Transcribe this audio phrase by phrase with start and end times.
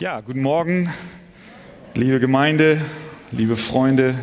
[0.00, 0.92] Ja, guten Morgen,
[1.94, 2.80] liebe Gemeinde,
[3.30, 4.16] liebe Freunde.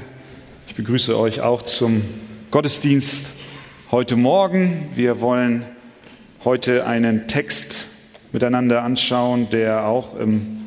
[0.68, 2.02] Ich begrüße euch auch zum
[2.52, 3.28] Gottesdienst
[3.90, 4.90] heute Morgen.
[4.96, 5.66] Wir wollen
[6.44, 7.88] heute einen Text
[8.34, 10.60] miteinander anschauen, der auch im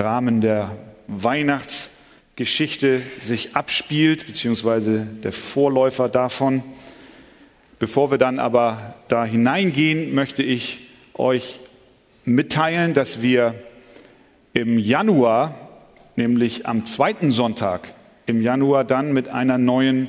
[0.00, 0.76] Rahmen der
[1.06, 6.64] Weihnachtsgeschichte sich abspielt, beziehungsweise der Vorläufer davon.
[7.78, 10.80] Bevor wir dann aber da hineingehen, möchte ich
[11.14, 11.60] euch
[12.24, 13.54] mitteilen, dass wir
[14.52, 15.54] im Januar,
[16.16, 17.92] nämlich am zweiten Sonntag
[18.26, 20.08] im Januar, dann mit einer neuen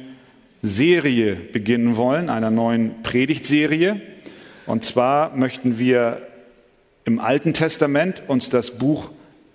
[0.61, 4.01] Serie beginnen wollen, einer neuen Predigtserie.
[4.65, 6.21] Und zwar möchten wir
[7.05, 9.09] im Alten Testament uns das Buch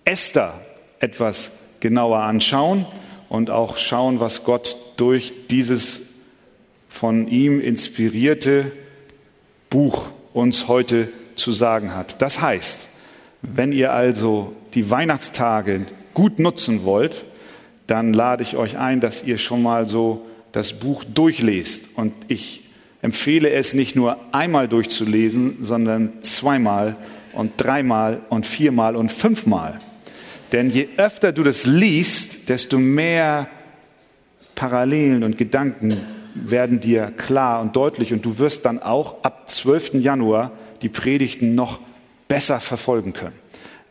[0.05, 0.55] Esther
[1.01, 2.87] etwas genauer anschauen
[3.29, 6.03] und auch schauen, was Gott durch dieses
[6.89, 8.73] von ihm inspirierte
[9.71, 12.21] Buch uns heute zu sagen hat.
[12.23, 12.89] Das heißt,
[13.43, 17.25] wenn ihr also die Weihnachtstage gut nutzen wollt,
[17.87, 21.97] dann lade ich euch ein, dass ihr schon mal so das Buch durchlest.
[21.97, 22.69] Und ich
[23.03, 26.97] empfehle es nicht nur einmal durchzulesen, sondern zweimal
[27.33, 29.79] und dreimal und viermal und fünfmal.
[30.53, 33.49] Denn je öfter du das liest, desto mehr
[34.55, 36.01] Parallelen und Gedanken
[36.35, 39.95] werden dir klar und deutlich und du wirst dann auch ab 12.
[39.95, 41.81] Januar die Predigten noch
[42.29, 43.46] besser verfolgen können.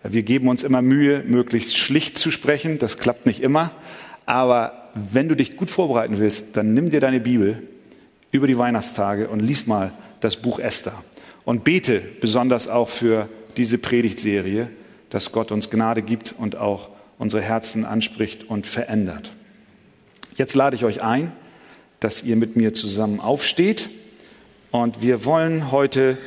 [0.09, 2.79] Wir geben uns immer Mühe, möglichst schlicht zu sprechen.
[2.79, 3.71] Das klappt nicht immer.
[4.25, 7.63] Aber wenn du dich gut vorbereiten willst, dann nimm dir deine Bibel
[8.31, 10.93] über die Weihnachtstage und lies mal das Buch Esther.
[11.43, 14.67] Und bete besonders auch für diese Predigtserie,
[15.09, 19.31] dass Gott uns Gnade gibt und auch unsere Herzen anspricht und verändert.
[20.35, 21.31] Jetzt lade ich euch ein,
[21.99, 23.89] dass ihr mit mir zusammen aufsteht.
[24.71, 26.17] Und wir wollen heute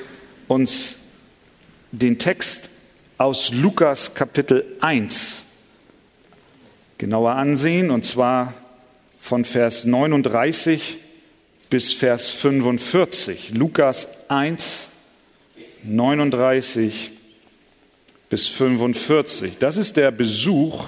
[0.47, 0.97] uns
[1.93, 2.71] den Text
[3.19, 5.43] aus Lukas Kapitel 1
[6.99, 8.55] genauer ansehen, und zwar
[9.21, 10.99] von Vers 39
[11.69, 13.51] bis Vers 45.
[13.51, 14.89] Lukas 1,
[15.83, 17.11] 39
[18.31, 19.59] bis 45.
[19.59, 20.87] Das ist der Besuch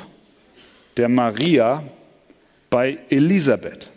[0.96, 1.82] der Maria
[2.70, 3.90] bei Elisabeth.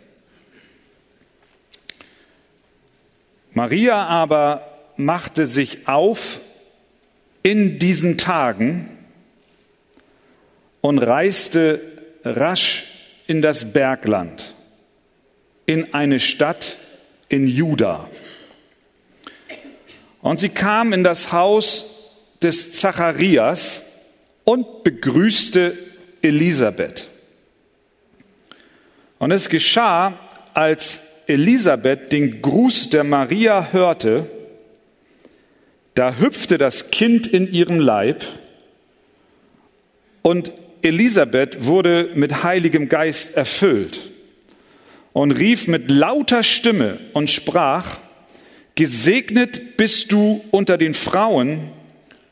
[3.52, 4.66] Maria aber
[4.96, 6.40] machte sich auf
[7.44, 8.88] in diesen Tagen
[10.80, 11.80] und reiste
[12.24, 12.86] rasch
[13.26, 14.54] in das Bergland,
[15.66, 16.74] in eine Stadt
[17.28, 18.08] in Juda.
[20.22, 23.82] Und sie kam in das Haus des Zacharias
[24.44, 25.76] und begrüßte
[26.22, 27.08] Elisabeth.
[29.18, 30.18] Und es geschah,
[30.54, 34.30] als Elisabeth den Gruß der Maria hörte,
[35.94, 38.24] da hüpfte das Kind in ihrem Leib
[40.22, 44.10] und Elisabeth wurde mit heiligem Geist erfüllt
[45.12, 47.98] und rief mit lauter Stimme und sprach,
[48.74, 51.70] Gesegnet bist du unter den Frauen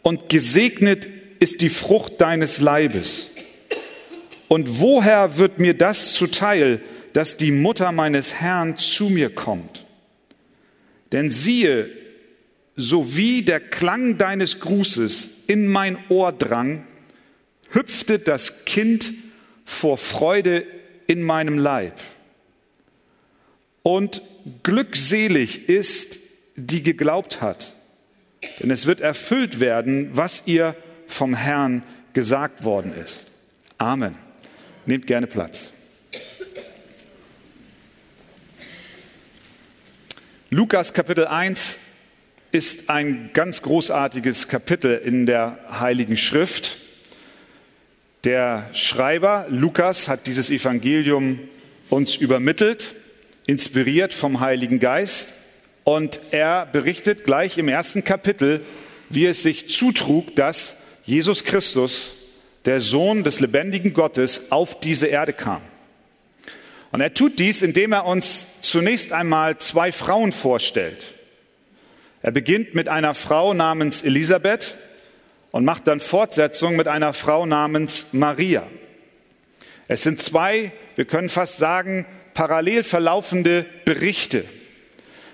[0.03, 1.09] und gesegnet
[1.39, 3.29] ist die Frucht deines Leibes.
[4.49, 6.81] Und woher wird mir das zuteil,
[7.12, 9.87] dass die Mutter meines Herrn zu mir kommt?
[11.12, 11.89] Denn siehe,
[12.77, 16.87] so wie der Klang deines Grußes in mein Ohr drang,
[17.71, 19.12] hüpfte das Kind
[19.65, 20.66] vor Freude
[21.06, 21.94] in meinem Leib.
[23.82, 24.22] Und
[24.62, 26.19] glückselig ist,
[26.56, 27.72] die geglaubt hat,
[28.61, 31.82] denn es wird erfüllt werden, was ihr vom Herrn
[32.12, 33.27] gesagt worden ist.
[33.78, 34.12] Amen.
[34.87, 35.72] Nehmt gerne Platz.
[40.50, 41.78] Lukas Kapitel 1
[42.52, 46.76] ist ein ganz großartiges Kapitel in der Heiligen Schrift.
[48.24, 51.40] Der Schreiber Lukas hat dieses Evangelium
[51.88, 52.94] uns übermittelt,
[53.46, 55.32] inspiriert vom Heiligen Geist.
[55.84, 58.60] Und er berichtet gleich im ersten Kapitel,
[59.08, 60.76] wie es sich zutrug, dass
[61.06, 62.12] Jesus Christus,
[62.66, 65.62] der Sohn des lebendigen Gottes, auf diese Erde kam.
[66.93, 70.98] Und er tut dies, indem er uns zunächst einmal zwei Frauen vorstellt.
[72.22, 74.74] Er beginnt mit einer Frau namens Elisabeth
[75.50, 78.66] und macht dann Fortsetzung mit einer Frau namens Maria.
[79.88, 84.44] Es sind zwei, wir können fast sagen, parallel verlaufende Berichte.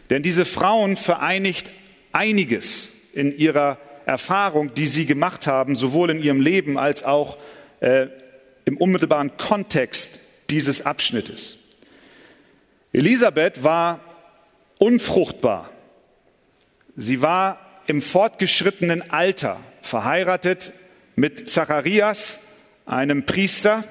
[0.09, 1.71] Denn diese Frauen vereinigt
[2.13, 7.37] einiges in ihrer Erfahrung, die sie gemacht haben, sowohl in ihrem Leben als auch
[7.81, 8.07] äh,
[8.65, 11.57] im unmittelbaren Kontext dieses Abschnittes.
[12.95, 14.01] Elisabeth war
[14.79, 15.71] unfruchtbar.
[17.01, 20.73] Sie war im fortgeschrittenen Alter verheiratet
[21.15, 22.41] mit Zacharias,
[22.87, 23.85] einem Priester,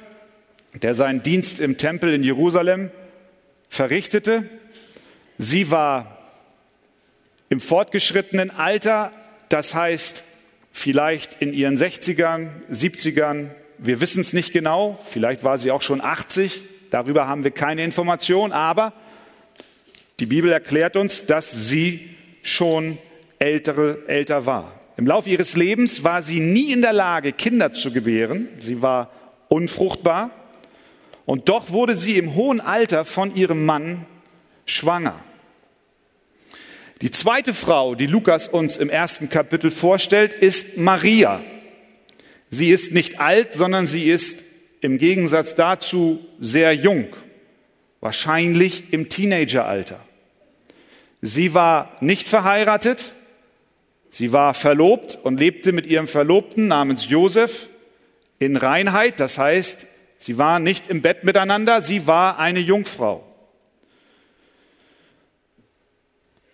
[0.73, 2.91] der seinen Dienst im Tempel in Jerusalem
[3.69, 4.43] verrichtete.
[5.37, 6.17] Sie war
[7.47, 9.13] im fortgeschrittenen Alter,
[9.47, 10.25] das heißt
[10.73, 16.01] vielleicht in ihren 60ern, 70ern, wir wissen es nicht genau, vielleicht war sie auch schon
[16.01, 16.61] 80,
[16.91, 18.91] darüber haben wir keine Information, aber
[20.19, 22.16] die Bibel erklärt uns, dass sie
[22.47, 22.97] schon
[23.39, 24.79] ältere, älter war.
[24.95, 28.47] Im Laufe ihres Lebens war sie nie in der Lage, Kinder zu gebären.
[28.59, 29.11] Sie war
[29.49, 30.31] unfruchtbar.
[31.25, 34.05] Und doch wurde sie im hohen Alter von ihrem Mann
[34.65, 35.19] schwanger.
[37.01, 41.43] Die zweite Frau, die Lukas uns im ersten Kapitel vorstellt, ist Maria.
[42.49, 44.45] Sie ist nicht alt, sondern sie ist
[44.79, 47.07] im Gegensatz dazu sehr jung,
[47.99, 49.99] wahrscheinlich im Teenageralter.
[51.27, 53.11] Sie war nicht verheiratet,
[54.09, 57.67] sie war verlobt und lebte mit ihrem Verlobten namens Josef
[58.39, 59.87] in Reinheit, das heißt,
[60.19, 63.25] sie war nicht im Bett miteinander, sie war eine Jungfrau.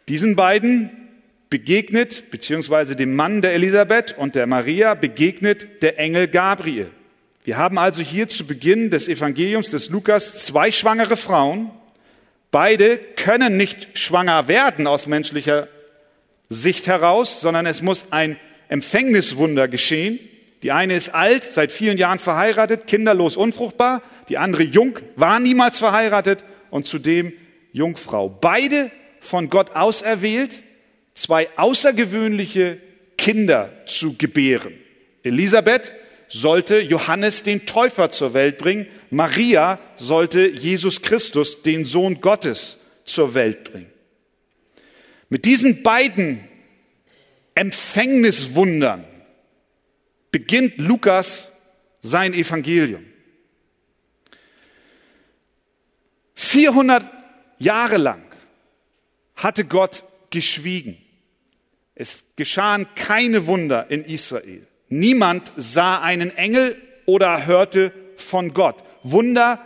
[0.07, 0.89] Diesen beiden
[1.51, 6.89] begegnet, beziehungsweise dem Mann der Elisabeth und der Maria begegnet der Engel Gabriel.
[7.43, 11.69] Wir haben also hier zu Beginn des Evangeliums des Lukas zwei schwangere Frauen.
[12.53, 15.69] Beide können nicht schwanger werden aus menschlicher
[16.49, 20.19] Sicht heraus, sondern es muss ein Empfängniswunder geschehen.
[20.61, 24.03] Die eine ist alt, seit vielen Jahren verheiratet, kinderlos, unfruchtbar.
[24.29, 27.33] Die andere jung, war niemals verheiratet und zudem
[27.71, 28.29] Jungfrau.
[28.29, 30.61] Beide von Gott auserwählt,
[31.15, 32.77] zwei außergewöhnliche
[33.17, 34.75] Kinder zu gebären.
[35.23, 35.91] Elisabeth
[36.33, 43.35] sollte Johannes den Täufer zur Welt bringen, Maria sollte Jesus Christus, den Sohn Gottes, zur
[43.35, 43.91] Welt bringen.
[45.29, 46.47] Mit diesen beiden
[47.53, 49.05] Empfängniswundern
[50.31, 51.51] beginnt Lukas
[52.01, 53.05] sein Evangelium.
[56.33, 57.03] 400
[57.59, 58.23] Jahre lang
[59.35, 60.97] hatte Gott geschwiegen.
[61.93, 64.65] Es geschahen keine Wunder in Israel.
[64.95, 68.75] Niemand sah einen Engel oder hörte von Gott.
[69.01, 69.59] Wunder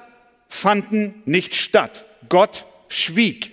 [0.48, 2.06] fanden nicht statt.
[2.30, 3.52] Gott schwieg.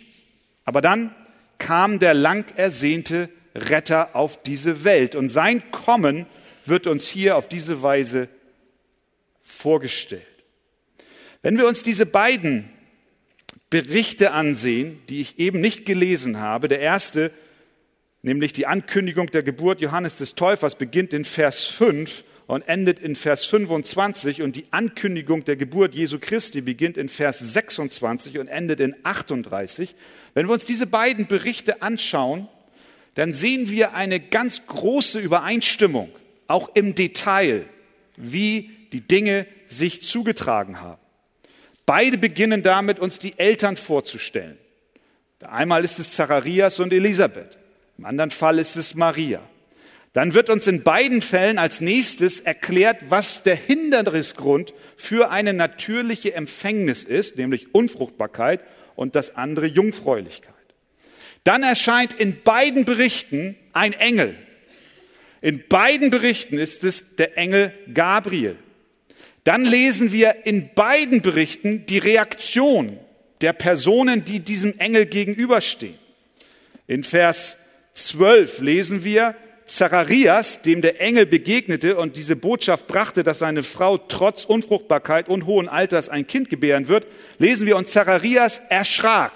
[0.64, 1.12] Aber dann
[1.58, 6.26] kam der lang ersehnte Retter auf diese Welt und sein Kommen
[6.64, 8.28] wird uns hier auf diese Weise
[9.42, 10.22] vorgestellt.
[11.42, 12.70] Wenn wir uns diese beiden
[13.68, 16.68] Berichte ansehen, die ich eben nicht gelesen habe.
[16.68, 17.32] Der erste,
[18.24, 23.16] nämlich die Ankündigung der Geburt Johannes des Täufers, beginnt in Vers 5 und endet in
[23.16, 28.80] Vers 25 und die Ankündigung der Geburt Jesu Christi beginnt in Vers 26 und endet
[28.80, 29.94] in 38.
[30.32, 32.48] Wenn wir uns diese beiden Berichte anschauen,
[33.14, 36.10] dann sehen wir eine ganz große Übereinstimmung,
[36.46, 37.66] auch im Detail,
[38.16, 41.00] wie die Dinge sich zugetragen haben.
[41.86, 44.56] Beide beginnen damit, uns die Eltern vorzustellen.
[45.40, 47.58] Einmal ist es Zacharias und Elisabeth,
[47.98, 49.40] im anderen Fall ist es Maria.
[50.12, 56.34] Dann wird uns in beiden Fällen als nächstes erklärt, was der Hindernisgrund für eine natürliche
[56.34, 58.60] Empfängnis ist, nämlich Unfruchtbarkeit
[58.94, 60.54] und das andere Jungfräulichkeit.
[61.42, 64.36] Dann erscheint in beiden Berichten ein Engel.
[65.40, 68.56] In beiden Berichten ist es der Engel Gabriel
[69.44, 72.98] dann lesen wir in beiden Berichten die Reaktion
[73.42, 75.98] der Personen, die diesem Engel gegenüberstehen.
[76.86, 77.58] In Vers
[77.94, 79.34] 12 lesen wir,
[79.66, 85.46] Zacharias, dem der Engel begegnete und diese Botschaft brachte, dass seine Frau trotz Unfruchtbarkeit und
[85.46, 87.06] hohen Alters ein Kind gebären wird,
[87.38, 89.32] lesen wir, und Zacharias erschrak.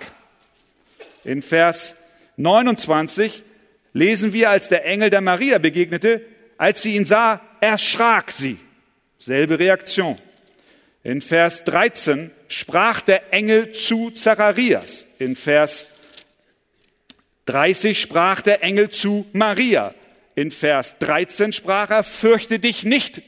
[1.24, 1.94] In Vers
[2.36, 3.42] 29
[3.94, 6.20] lesen wir, als der Engel der Maria begegnete,
[6.58, 8.58] als sie ihn sah, erschrak sie.
[9.18, 10.16] Selbe Reaktion.
[11.04, 15.06] In Vers 13 sprach der Engel zu Zacharias.
[15.18, 15.86] In Vers
[17.48, 19.94] 30 sprach der Engel zu Maria.
[20.34, 23.22] In Vers 13 sprach er, fürchte dich nicht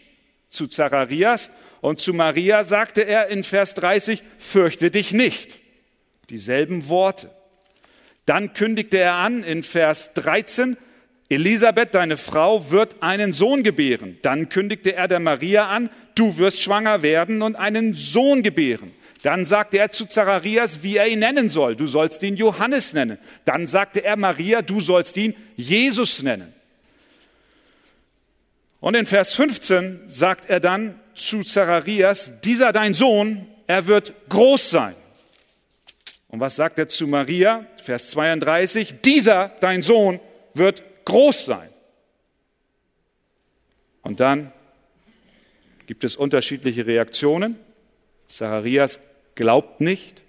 [0.51, 1.51] zu Zacharias.
[1.81, 5.59] Und zu Maria sagte er in Vers 30, fürchte dich nicht.
[6.29, 7.31] Dieselben Worte.
[8.27, 10.77] Dann kündigte er an in Vers 13,
[11.31, 14.19] Elisabeth, deine Frau, wird einen Sohn gebären.
[14.23, 18.93] Dann kündigte er der Maria an, du wirst schwanger werden und einen Sohn gebären.
[19.23, 21.77] Dann sagte er zu Zacharias, wie er ihn nennen soll.
[21.77, 23.19] Du sollst ihn Johannes nennen.
[23.45, 26.55] Dann sagte er Maria, du sollst ihn Jesus nennen.
[28.81, 34.71] Und in Vers 15 sagt er dann zu Zacharias, dieser dein Sohn, er wird groß
[34.71, 34.97] sein.
[36.29, 37.67] Und was sagt er zu Maria?
[37.83, 40.19] Vers 32, dieser dein Sohn
[40.55, 41.69] wird groß sein.
[44.03, 44.53] Und dann
[45.87, 47.59] gibt es unterschiedliche Reaktionen.
[48.29, 49.01] Zacharias
[49.35, 50.23] glaubt nicht.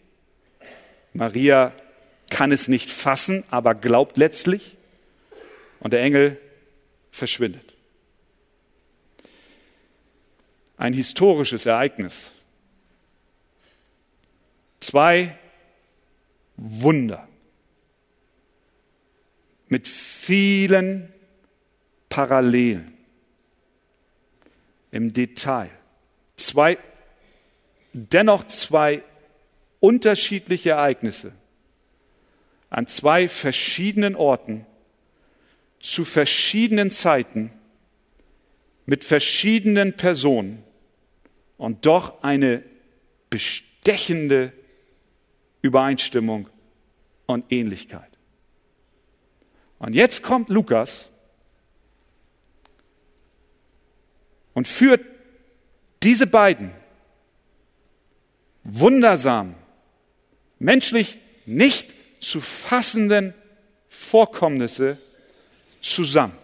[1.13, 1.74] Maria
[2.29, 4.77] kann es nicht fassen, aber glaubt letztlich.
[5.79, 6.39] Und der Engel
[7.12, 7.74] verschwindet.
[10.77, 12.31] Ein historisches Ereignis.
[14.79, 15.38] Zwei
[16.55, 17.27] Wunder
[19.67, 21.13] mit vielen
[22.10, 22.98] Parallelen
[24.91, 25.72] im Detail.
[26.36, 26.77] Zwei,
[27.93, 29.03] dennoch zwei
[29.79, 31.33] unterschiedliche Ereignisse
[32.69, 34.65] an zwei verschiedenen Orten
[35.79, 37.51] zu verschiedenen Zeiten
[38.86, 40.63] mit verschiedenen Personen
[41.57, 42.63] und doch eine
[43.29, 44.53] bestechende
[45.62, 46.50] Übereinstimmung
[47.25, 48.10] und Ähnlichkeit.
[49.79, 51.10] Und jetzt kommt Lukas
[54.53, 55.01] und führt
[56.03, 56.71] diese beiden
[58.63, 59.56] wundersam,
[60.60, 63.34] menschlich nicht zu fassenden
[63.89, 64.98] Vorkommnisse
[65.82, 66.38] zusammen.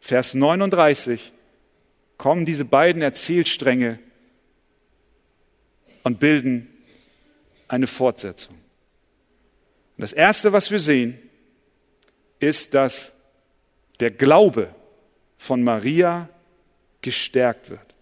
[0.00, 1.32] Vers 39
[2.16, 3.98] kommen diese beiden Erzählstränge
[6.02, 6.68] und bilden
[7.68, 8.54] eine Fortsetzung.
[9.96, 11.18] Und das Erste, was wir sehen,
[12.40, 13.12] ist, dass
[14.00, 14.74] der Glaube
[15.38, 16.28] von Maria
[17.02, 17.94] gestärkt wird.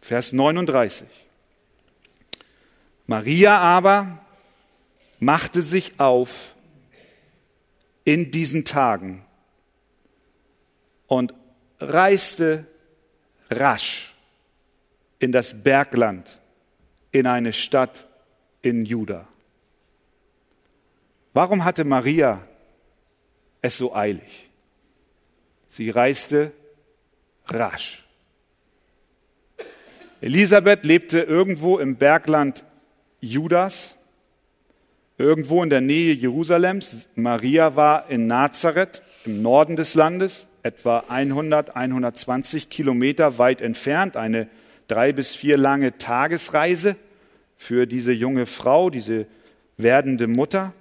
[0.00, 1.06] Vers 39.
[3.08, 4.18] Maria aber
[5.18, 6.54] machte sich auf
[8.04, 9.24] in diesen Tagen
[11.06, 11.32] und
[11.80, 12.66] reiste
[13.50, 14.14] rasch
[15.18, 16.38] in das Bergland,
[17.10, 18.06] in eine Stadt
[18.60, 19.26] in Juda.
[21.32, 22.46] Warum hatte Maria
[23.62, 24.50] es so eilig?
[25.70, 26.52] Sie reiste
[27.46, 28.04] rasch.
[30.20, 32.64] Elisabeth lebte irgendwo im Bergland
[33.20, 33.94] Judas,
[35.16, 37.08] irgendwo in der Nähe Jerusalems.
[37.16, 44.48] Maria war in Nazareth im Norden des Landes, etwa 100, 120 Kilometer weit entfernt, eine
[44.86, 46.96] drei bis vier lange Tagesreise
[47.56, 49.26] für diese junge Frau, diese
[49.76, 50.72] werdende Mutter.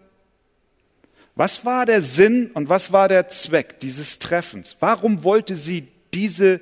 [1.35, 4.77] Was war der Sinn und was war der Zweck dieses Treffens?
[4.79, 6.61] Warum wollte sie diese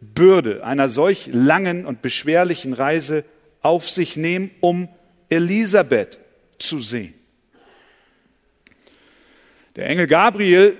[0.00, 3.24] Bürde einer solch langen und beschwerlichen Reise
[3.60, 4.88] auf sich nehmen, um
[5.34, 6.18] Elisabeth
[6.58, 7.14] zu sehen?
[9.76, 10.78] Der Engel Gabriel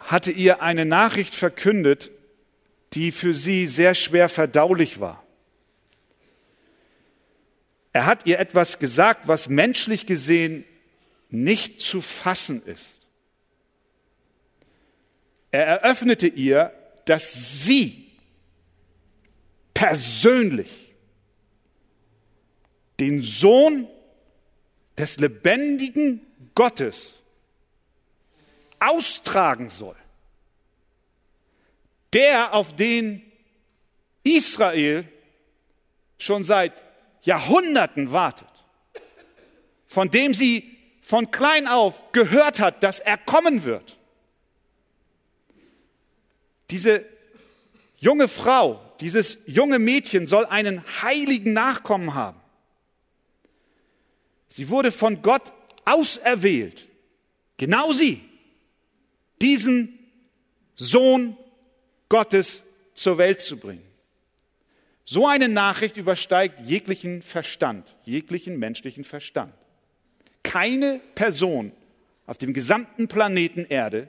[0.00, 2.10] hatte ihr eine Nachricht verkündet,
[2.94, 5.24] die für sie sehr schwer verdaulich war.
[7.92, 10.64] Er hat ihr etwas gesagt, was menschlich gesehen
[11.30, 12.86] nicht zu fassen ist.
[15.50, 16.72] Er eröffnete ihr,
[17.04, 18.10] dass sie
[19.74, 20.83] persönlich
[23.00, 23.88] den Sohn
[24.96, 26.20] des lebendigen
[26.54, 27.14] Gottes
[28.78, 29.96] austragen soll.
[32.12, 33.22] Der, auf den
[34.22, 35.08] Israel
[36.18, 36.82] schon seit
[37.22, 38.48] Jahrhunderten wartet,
[39.86, 43.98] von dem sie von klein auf gehört hat, dass er kommen wird.
[46.70, 47.04] Diese
[47.98, 52.40] junge Frau, dieses junge Mädchen soll einen heiligen Nachkommen haben.
[54.54, 55.52] Sie wurde von Gott
[55.84, 56.86] auserwählt,
[57.56, 58.20] genau sie,
[59.42, 59.98] diesen
[60.76, 61.36] Sohn
[62.08, 62.62] Gottes
[62.94, 63.82] zur Welt zu bringen.
[65.04, 69.52] So eine Nachricht übersteigt jeglichen Verstand, jeglichen menschlichen Verstand.
[70.44, 71.72] Keine Person
[72.24, 74.08] auf dem gesamten Planeten Erde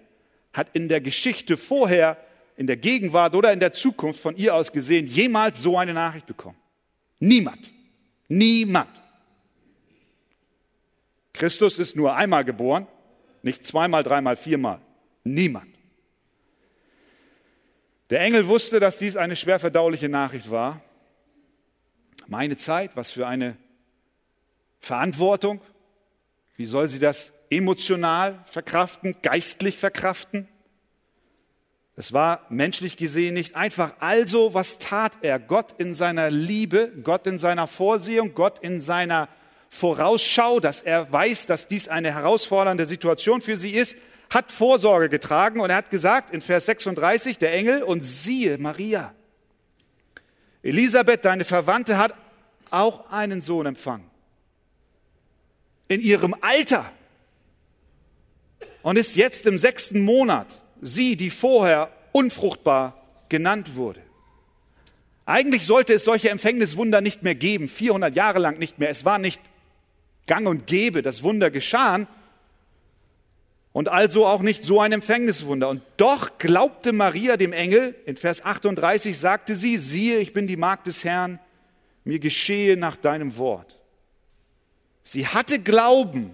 [0.53, 2.23] hat in der Geschichte vorher,
[2.55, 6.27] in der Gegenwart oder in der Zukunft von ihr aus gesehen jemals so eine Nachricht
[6.27, 6.59] bekommen.
[7.17, 7.71] Niemand.
[8.27, 9.04] Niemand.
[11.35, 12.87] Christus ist nur einmal geboren,
[13.43, 14.79] nicht zweimal, dreimal, viermal.
[15.23, 15.75] Niemand.
[18.09, 20.81] Der Engel wusste, dass dies eine schwer verdauliche Nachricht war.
[22.27, 23.57] Meine Zeit, was für eine
[24.79, 25.61] Verantwortung.
[26.55, 30.47] Wie soll sie das emotional verkraften, geistlich verkraften?
[31.95, 33.95] Es war menschlich gesehen nicht einfach.
[33.99, 35.39] Also, was tat er?
[35.39, 39.29] Gott in seiner Liebe, Gott in seiner Vorsehung, Gott in seiner
[39.75, 43.97] Vorausschau, dass er weiß, dass dies eine herausfordernde Situation für sie ist,
[44.29, 49.13] hat Vorsorge getragen und er hat gesagt in Vers 36, der Engel, und siehe Maria,
[50.63, 52.13] Elisabeth, deine Verwandte, hat
[52.71, 54.09] auch einen Sohn empfangen.
[55.87, 56.91] In ihrem Alter.
[58.81, 60.47] Und ist jetzt im sechsten Monat,
[60.81, 64.01] sie, die vorher unfruchtbar genannt wurde.
[65.25, 68.89] Eigentlich sollte es solche Empfängniswunder nicht mehr geben, 400 Jahre lang nicht mehr.
[68.89, 69.41] Es war nicht
[70.27, 72.07] gang und gäbe, dass Wunder geschahen
[73.75, 75.67] und also auch nicht so ein Empfängniswunder.
[75.67, 80.55] Und doch glaubte Maria dem Engel, in Vers 38 sagte sie, siehe, ich bin die
[80.55, 81.39] Magd des Herrn,
[82.05, 83.77] mir geschehe nach deinem Wort.
[85.03, 86.33] Sie hatte Glauben.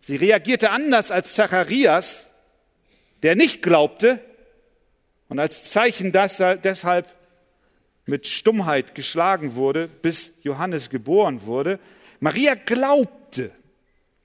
[0.00, 2.28] Sie reagierte anders als Zacharias,
[3.22, 4.20] der nicht glaubte
[5.28, 7.14] und als Zeichen deshalb
[8.06, 11.78] mit Stummheit geschlagen wurde, bis Johannes geboren wurde.
[12.20, 13.52] Maria glaubte.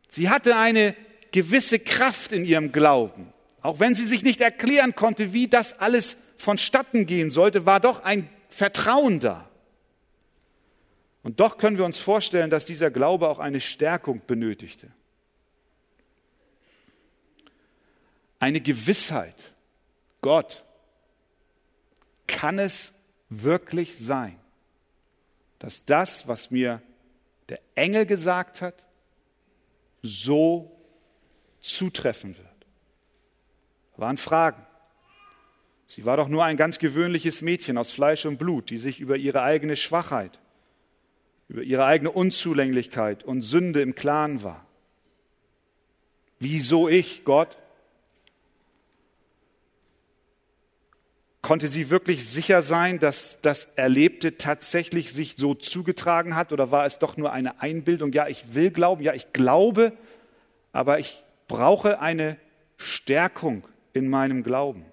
[0.09, 0.95] Sie hatte eine
[1.31, 3.33] gewisse Kraft in ihrem Glauben.
[3.62, 8.03] Auch wenn sie sich nicht erklären konnte, wie das alles vonstatten gehen sollte, war doch
[8.03, 9.50] ein Vertrauen da.
[11.23, 14.91] Und doch können wir uns vorstellen, dass dieser Glaube auch eine Stärkung benötigte.
[18.39, 19.53] Eine Gewissheit.
[20.21, 20.63] Gott,
[22.27, 22.93] kann es
[23.29, 24.38] wirklich sein,
[25.59, 26.81] dass das, was mir
[27.50, 28.85] der Engel gesagt hat,
[30.01, 30.71] so
[31.59, 32.47] zutreffen wird?
[33.97, 34.65] Waren Fragen.
[35.85, 39.15] Sie war doch nur ein ganz gewöhnliches Mädchen aus Fleisch und Blut, die sich über
[39.15, 40.39] ihre eigene Schwachheit,
[41.47, 44.65] über ihre eigene Unzulänglichkeit und Sünde im Klaren war.
[46.39, 47.57] Wieso ich, Gott?
[51.43, 56.85] Konnte sie wirklich sicher sein, dass das Erlebte tatsächlich sich so zugetragen hat oder war
[56.85, 58.13] es doch nur eine Einbildung?
[58.13, 59.91] Ja, ich will glauben, ja, ich glaube,
[60.71, 62.38] aber ich brauche eine
[62.77, 64.85] Stärkung in meinem Glauben.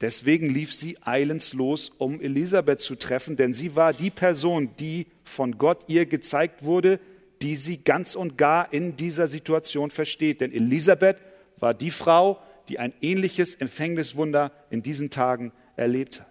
[0.00, 5.06] Deswegen lief sie eilends los, um Elisabeth zu treffen, denn sie war die Person, die
[5.22, 6.98] von Gott ihr gezeigt wurde,
[7.40, 10.40] die sie ganz und gar in dieser Situation versteht.
[10.40, 11.18] Denn Elisabeth
[11.60, 16.30] war die Frau, die ein ähnliches Empfängniswunder in diesen Tagen erlebt hat.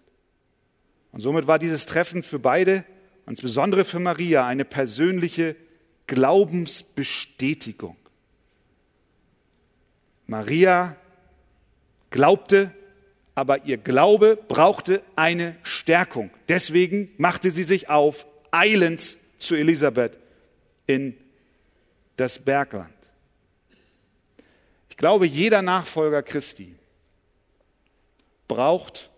[1.12, 2.84] Und somit war dieses Treffen für beide,
[3.26, 5.56] insbesondere für Maria, eine persönliche
[6.08, 7.96] Glaubensbestätigung.
[10.28, 10.96] Maria
[12.10, 12.72] glaubte,
[13.36, 16.32] aber ihr Glaube brauchte eine Stärkung.
[16.50, 20.18] Deswegen machte sie sich auf, eilends zu Elisabeth
[20.88, 21.16] in
[22.16, 22.95] das Bergland.
[24.96, 26.74] Ich glaube, jeder Nachfolger Christi
[28.48, 29.12] braucht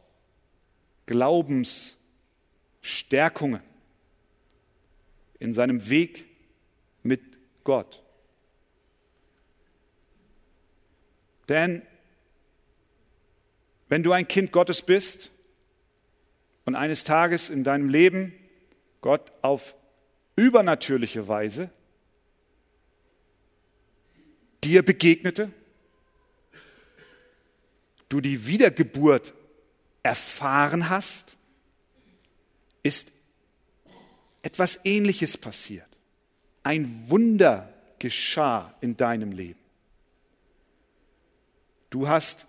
[1.05, 3.61] Glaubensstärkungen
[5.37, 6.25] in seinem Weg
[7.03, 7.21] mit
[7.63, 8.01] Gott.
[11.47, 11.83] Denn
[13.87, 15.29] wenn du ein Kind Gottes bist
[16.65, 18.33] und eines Tages in deinem Leben
[19.01, 19.75] Gott auf
[20.35, 21.69] übernatürliche Weise
[24.63, 25.51] dir begegnete,
[28.10, 29.34] du die Wiedergeburt
[30.04, 31.36] erfahren hast,
[32.84, 33.12] ist
[34.41, 35.88] etwas Ähnliches passiert.
[36.63, 39.60] Ein Wunder geschah in deinem Leben.
[41.89, 42.46] Du hast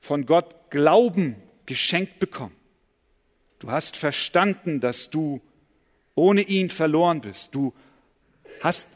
[0.00, 2.54] von Gott Glauben geschenkt bekommen.
[3.58, 5.40] Du hast verstanden, dass du
[6.14, 7.54] ohne ihn verloren bist.
[7.54, 7.74] Du
[8.60, 8.88] hast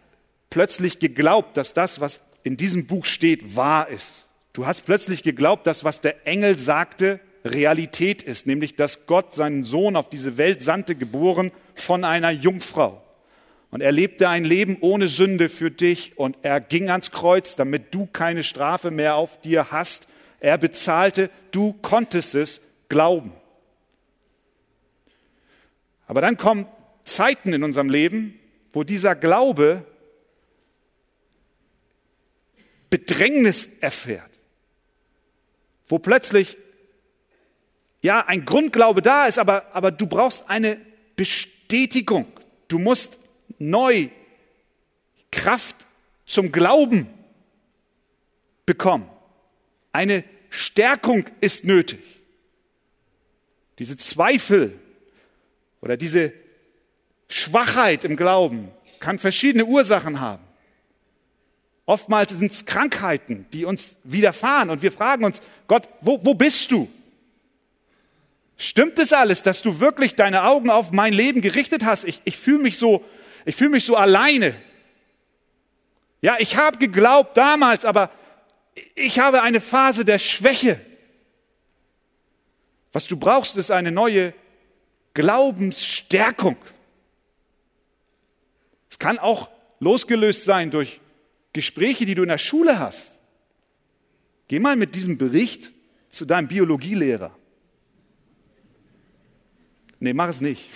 [0.50, 4.26] plötzlich geglaubt, dass das, was in diesem Buch steht, wahr ist.
[4.60, 9.64] Du hast plötzlich geglaubt, dass was der Engel sagte, Realität ist, nämlich dass Gott seinen
[9.64, 13.02] Sohn auf diese Welt sandte, geboren von einer Jungfrau.
[13.70, 17.94] Und er lebte ein Leben ohne Sünde für dich und er ging ans Kreuz, damit
[17.94, 20.08] du keine Strafe mehr auf dir hast.
[20.40, 23.32] Er bezahlte, du konntest es glauben.
[26.06, 26.66] Aber dann kommen
[27.04, 28.38] Zeiten in unserem Leben,
[28.74, 29.86] wo dieser Glaube
[32.90, 34.29] Bedrängnis erfährt
[35.90, 36.56] wo plötzlich
[38.02, 40.80] ja ein Grundglaube da ist, aber, aber du brauchst eine
[41.16, 42.26] Bestätigung.
[42.68, 43.18] Du musst
[43.58, 44.08] neu
[45.30, 45.86] Kraft
[46.26, 47.08] zum Glauben
[48.64, 49.08] bekommen.
[49.92, 52.00] Eine Stärkung ist nötig.
[53.78, 54.78] Diese Zweifel
[55.80, 56.32] oder diese
[57.28, 60.44] Schwachheit im Glauben kann verschiedene Ursachen haben.
[61.90, 66.70] Oftmals sind es Krankheiten, die uns widerfahren und wir fragen uns, Gott, wo, wo bist
[66.70, 66.88] du?
[68.56, 72.04] Stimmt es alles, dass du wirklich deine Augen auf mein Leben gerichtet hast?
[72.04, 73.04] Ich, ich fühle mich so,
[73.44, 74.54] ich mich so alleine.
[76.22, 78.12] Ja, ich habe geglaubt damals, aber
[78.94, 80.80] ich habe eine Phase der Schwäche.
[82.92, 84.32] Was du brauchst, ist eine neue
[85.14, 86.56] Glaubensstärkung.
[88.88, 89.50] Es kann auch
[89.80, 90.99] losgelöst sein durch
[91.52, 93.18] Gespräche, die du in der Schule hast.
[94.48, 95.72] Geh mal mit diesem Bericht
[96.08, 97.36] zu deinem Biologielehrer.
[99.98, 100.68] Nee, mach es nicht.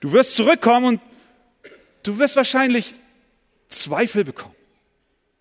[0.00, 1.00] Du wirst zurückkommen und
[2.02, 2.94] du wirst wahrscheinlich
[3.68, 4.54] Zweifel bekommen.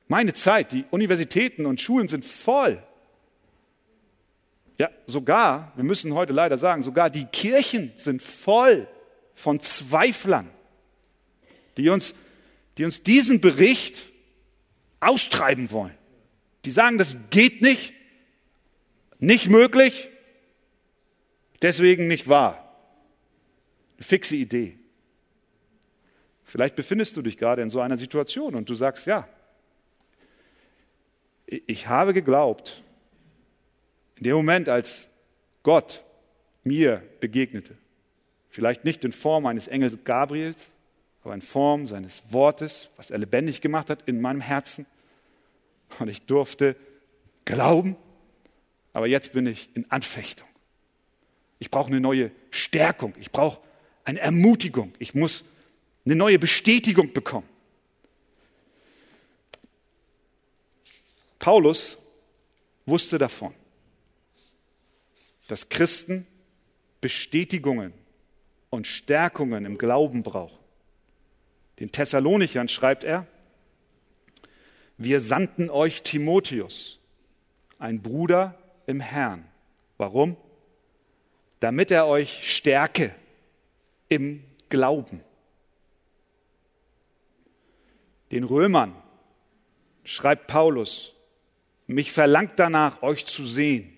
[0.07, 2.81] Meine Zeit, die Universitäten und Schulen sind voll.
[4.77, 8.87] Ja, sogar, wir müssen heute leider sagen, sogar die Kirchen sind voll
[9.35, 10.49] von Zweiflern,
[11.77, 12.15] die uns,
[12.79, 14.09] die uns diesen Bericht
[15.01, 15.93] austreiben wollen.
[16.63, 17.93] Die sagen, das geht nicht,
[19.19, 20.07] nicht möglich,
[21.61, 22.73] deswegen nicht wahr.
[23.97, 24.79] Eine fixe Idee.
[26.45, 29.27] Vielleicht befindest du dich gerade in so einer Situation und du sagst, ja,
[31.47, 32.81] ich habe geglaubt,
[34.15, 35.05] in dem Moment, als
[35.63, 36.01] Gott
[36.63, 37.77] mir begegnete,
[38.47, 40.73] vielleicht nicht in Form eines Engels Gabriels,
[41.23, 44.85] aber in Form seines Wortes, was er lebendig gemacht hat in meinem Herzen.
[45.99, 46.75] Und ich durfte
[47.45, 47.95] glauben,
[48.93, 50.47] aber jetzt bin ich in Anfechtung.
[51.59, 53.59] Ich brauche eine neue Stärkung, ich brauche
[54.05, 55.43] eine Ermutigung, ich muss
[56.05, 57.47] eine neue Bestätigung bekommen.
[61.39, 61.97] Paulus
[62.85, 63.53] wusste davon,
[65.47, 66.27] dass Christen
[67.01, 67.93] Bestätigungen
[68.69, 70.58] und Stärkungen im Glauben brauchen.
[71.79, 73.25] Den Thessalonichern schreibt er,
[74.97, 76.99] wir sandten euch Timotheus,
[77.77, 79.45] ein Bruder im Herrn.
[79.97, 80.35] Warum?
[81.61, 83.15] Damit er euch stärke
[84.09, 85.21] im Glauben.
[88.31, 88.93] Den Römern
[90.03, 91.13] schreibt Paulus,
[91.87, 93.97] mich verlangt danach, euch zu sehen,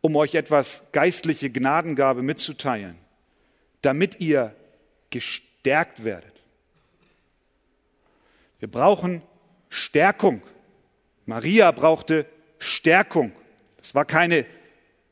[0.00, 2.98] um euch etwas geistliche Gnadengabe mitzuteilen,
[3.82, 4.54] damit ihr
[5.10, 5.47] gestärkt
[6.04, 6.32] werdet.
[8.58, 9.22] Wir brauchen
[9.68, 10.42] Stärkung.
[11.26, 12.26] Maria brauchte
[12.58, 13.32] Stärkung.
[13.76, 14.46] Das war keine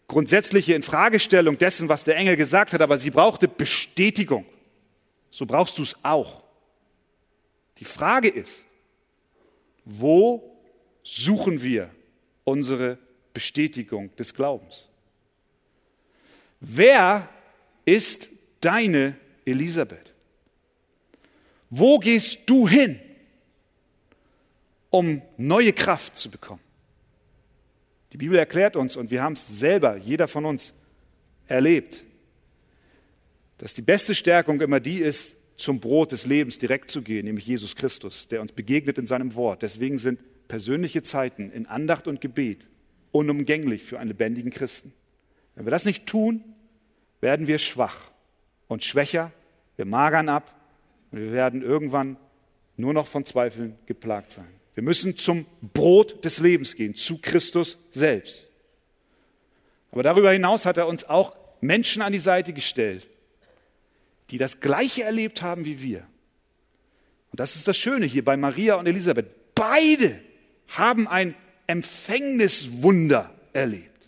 [0.09, 4.47] grundsätzliche Infragestellung dessen, was der Engel gesagt hat, aber sie brauchte Bestätigung.
[5.31, 6.43] So brauchst du es auch.
[7.79, 8.65] Die Frage ist,
[9.85, 10.57] wo
[11.03, 11.91] suchen wir
[12.45, 12.99] unsere
[13.33, 14.89] Bestätigung des Glaubens?
[16.61, 17.29] Wer
[17.85, 18.31] ist
[18.61, 20.16] deine Elisabeth?
[21.71, 23.01] Wo gehst du hin,
[24.91, 26.61] um neue Kraft zu bekommen?
[28.13, 30.75] Die Bibel erklärt uns, und wir haben es selber, jeder von uns,
[31.49, 32.03] erlebt,
[33.59, 37.47] dass die beste Stärkung immer die ist, zum Brot des Lebens direkt zu gehen, nämlich
[37.47, 39.63] Jesus Christus, der uns begegnet in seinem Wort.
[39.63, 42.69] Deswegen sind persönliche Zeiten in Andacht und Gebet
[43.13, 44.93] unumgänglich für einen lebendigen Christen.
[45.55, 46.45] Wenn wir das nicht tun,
[47.21, 48.11] werden wir schwach
[48.69, 49.33] und schwächer,
[49.77, 50.55] wir magern ab
[51.17, 52.19] und wir werden irgendwann
[52.77, 54.49] nur noch von Zweifeln geplagt sein.
[54.75, 58.51] Wir müssen zum Brot des Lebens gehen, zu Christus selbst.
[59.93, 63.09] Aber darüber hinaus hat er uns auch Menschen an die Seite gestellt,
[64.29, 66.07] die das Gleiche erlebt haben wie wir.
[67.31, 69.55] Und das ist das Schöne hier bei Maria und Elisabeth.
[69.55, 70.21] Beide
[70.69, 71.35] haben ein
[71.67, 74.07] Empfängniswunder erlebt.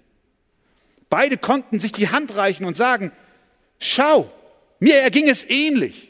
[1.08, 3.12] Beide konnten sich die Hand reichen und sagen,
[3.78, 4.30] schau,
[4.78, 6.07] mir erging es ähnlich.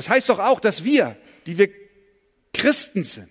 [0.00, 1.68] Das heißt doch auch, dass wir, die wir
[2.54, 3.30] Christen sind,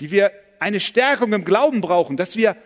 [0.00, 2.56] die wir eine Stärkung im Glauben brauchen, dass wir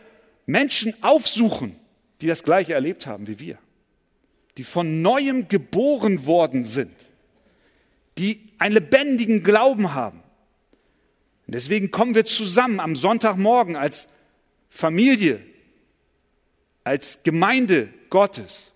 [0.44, 1.76] Menschen aufsuchen,
[2.20, 3.58] die das Gleiche erlebt haben wie wir
[4.56, 6.94] die von neuem geboren worden sind,
[8.18, 10.22] die einen lebendigen Glauben haben.
[11.46, 14.08] Und deswegen kommen wir zusammen am Sonntagmorgen als
[14.70, 15.42] Familie,
[16.84, 18.72] als Gemeinde Gottes,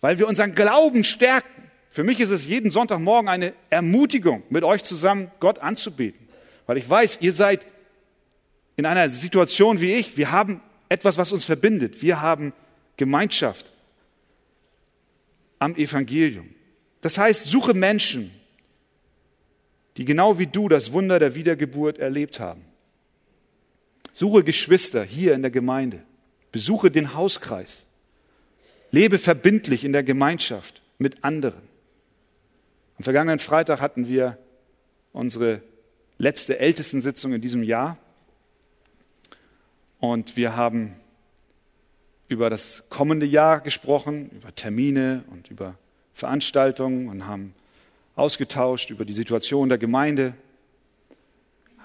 [0.00, 1.55] weil wir unseren Glauben stärken.
[1.96, 6.28] Für mich ist es jeden Sonntagmorgen eine Ermutigung, mit euch zusammen Gott anzubeten,
[6.66, 7.66] weil ich weiß, ihr seid
[8.76, 10.14] in einer Situation wie ich.
[10.18, 12.02] Wir haben etwas, was uns verbindet.
[12.02, 12.52] Wir haben
[12.98, 13.72] Gemeinschaft
[15.58, 16.50] am Evangelium.
[17.00, 18.30] Das heißt, suche Menschen,
[19.96, 22.60] die genau wie du das Wunder der Wiedergeburt erlebt haben.
[24.12, 26.02] Suche Geschwister hier in der Gemeinde.
[26.52, 27.86] Besuche den Hauskreis.
[28.90, 31.74] Lebe verbindlich in der Gemeinschaft mit anderen.
[32.98, 34.38] Am vergangenen Freitag hatten wir
[35.12, 35.60] unsere
[36.16, 37.98] letzte Ältestensitzung in diesem Jahr.
[39.98, 40.96] Und wir haben
[42.28, 45.76] über das kommende Jahr gesprochen, über Termine und über
[46.14, 47.54] Veranstaltungen und haben
[48.14, 50.32] ausgetauscht über die Situation der Gemeinde,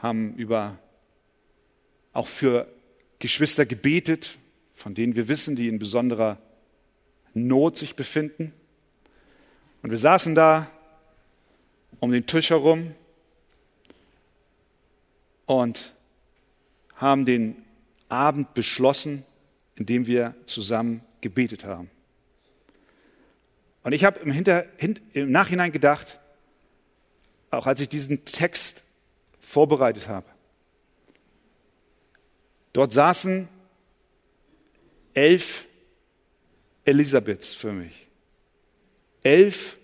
[0.02, 0.78] haben über
[2.14, 2.68] auch für
[3.20, 4.38] Geschwister gebetet,
[4.76, 6.38] von denen wir wissen, die in besonderer
[7.34, 8.54] Not sich befinden.
[9.84, 10.72] Und wir saßen da
[12.00, 12.96] um den Tisch herum
[15.46, 15.94] und
[16.96, 17.66] haben den
[18.10, 19.26] Abend beschlossen,
[19.76, 21.90] indem wir zusammen gebetet haben.
[23.84, 26.20] Und ich habe im, im Nachhinein gedacht,
[27.50, 28.84] auch als ich diesen Text
[29.40, 30.28] vorbereitet habe,
[32.74, 33.48] dort saßen
[35.14, 35.68] elf
[36.86, 38.08] Elisabeths für mich.
[39.24, 39.78] Elf,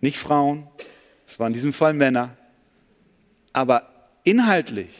[0.00, 0.68] nicht Frauen,
[1.30, 2.36] es waren in diesem Fall Männer,
[3.52, 4.90] aber inhaltlich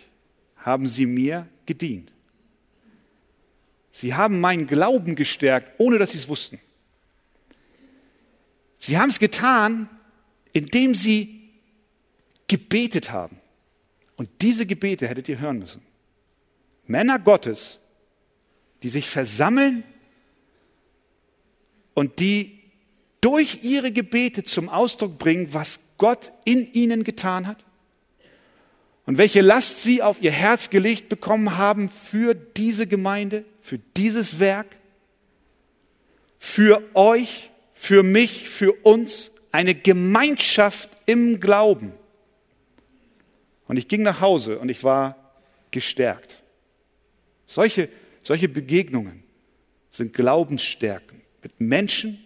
[0.59, 2.12] haben sie mir gedient.
[3.90, 6.61] Sie haben meinen Glauben gestärkt, ohne dass sie es wussten.
[8.79, 9.88] Sie haben es getan,
[10.53, 11.51] indem sie
[12.47, 13.40] gebetet haben.
[14.16, 15.83] Und diese Gebete hättet ihr hören müssen.
[16.87, 17.81] Männer Gottes,
[18.85, 19.83] die sich versammeln
[21.95, 22.60] und die
[23.20, 27.64] durch ihre Gebete zum Ausdruck bringen, was Gott in ihnen getan hat
[29.06, 34.40] und welche Last sie auf ihr Herz gelegt bekommen haben für diese Gemeinde, für dieses
[34.40, 34.76] Werk,
[36.38, 41.92] für euch, für mich, für uns, eine Gemeinschaft im Glauben.
[43.66, 45.33] Und ich ging nach Hause und ich war
[45.70, 46.42] gestärkt.
[47.46, 47.88] Solche,
[48.22, 49.22] solche Begegnungen
[49.90, 52.24] sind Glaubensstärken mit Menschen,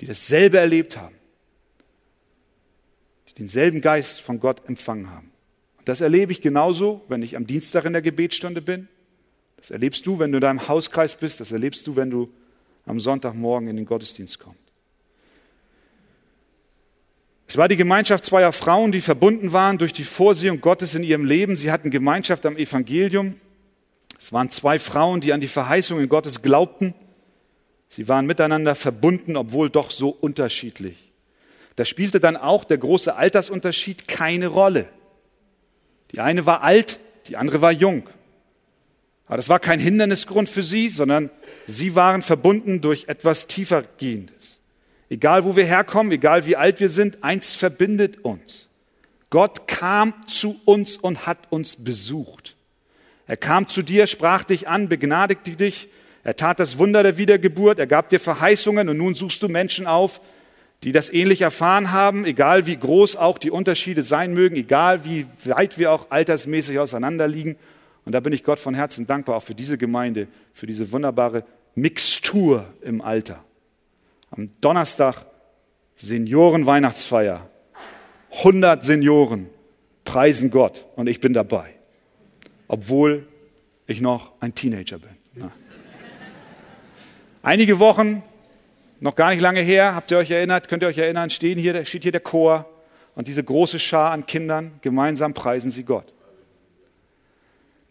[0.00, 1.14] die dasselbe erlebt haben,
[3.28, 5.30] die denselben Geist von Gott empfangen haben.
[5.78, 8.88] Und das erlebe ich genauso, wenn ich am Dienstag in der Gebetsstunde bin.
[9.56, 11.40] Das erlebst du, wenn du in deinem Hauskreis bist.
[11.40, 12.30] Das erlebst du, wenn du
[12.86, 14.60] am Sonntagmorgen in den Gottesdienst kommst.
[17.46, 21.24] Es war die Gemeinschaft zweier Frauen, die verbunden waren durch die Vorsehung Gottes in ihrem
[21.24, 21.56] Leben.
[21.56, 23.34] Sie hatten Gemeinschaft am Evangelium.
[24.18, 26.94] Es waren zwei Frauen, die an die Verheißungen Gottes glaubten.
[27.88, 31.12] Sie waren miteinander verbunden, obwohl doch so unterschiedlich.
[31.76, 34.88] Da spielte dann auch der große Altersunterschied keine Rolle.
[36.12, 38.08] Die eine war alt, die andere war jung.
[39.26, 41.30] Aber das war kein Hindernisgrund für sie, sondern
[41.66, 44.60] sie waren verbunden durch etwas tiefergehendes.
[45.08, 48.68] Egal wo wir herkommen, egal wie alt wir sind, eins verbindet uns.
[49.30, 52.56] Gott kam zu uns und hat uns besucht.
[53.26, 55.88] Er kam zu dir, sprach dich an, begnadigte dich.
[56.24, 59.86] Er tat das Wunder der Wiedergeburt, er gab dir Verheißungen und nun suchst du Menschen
[59.86, 60.20] auf,
[60.82, 65.26] die das ähnlich erfahren haben, egal wie groß auch die Unterschiede sein mögen, egal wie
[65.44, 67.56] weit wir auch altersmäßig auseinanderliegen.
[68.04, 71.44] Und da bin ich Gott von Herzen dankbar auch für diese Gemeinde, für diese wunderbare
[71.74, 73.44] Mixtur im Alter.
[74.30, 75.26] Am Donnerstag
[75.94, 77.48] Senioren-Weihnachtsfeier.
[78.38, 79.48] 100 Senioren
[80.04, 81.70] preisen Gott und ich bin dabei,
[82.66, 83.26] obwohl
[83.86, 85.50] ich noch ein Teenager bin.
[87.44, 88.22] Einige Wochen
[89.00, 91.84] noch gar nicht lange her, habt ihr euch erinnert, könnt ihr euch erinnern, stehen hier,
[91.84, 92.64] steht hier der Chor
[93.14, 96.14] und diese große Schar an Kindern, gemeinsam preisen sie Gott.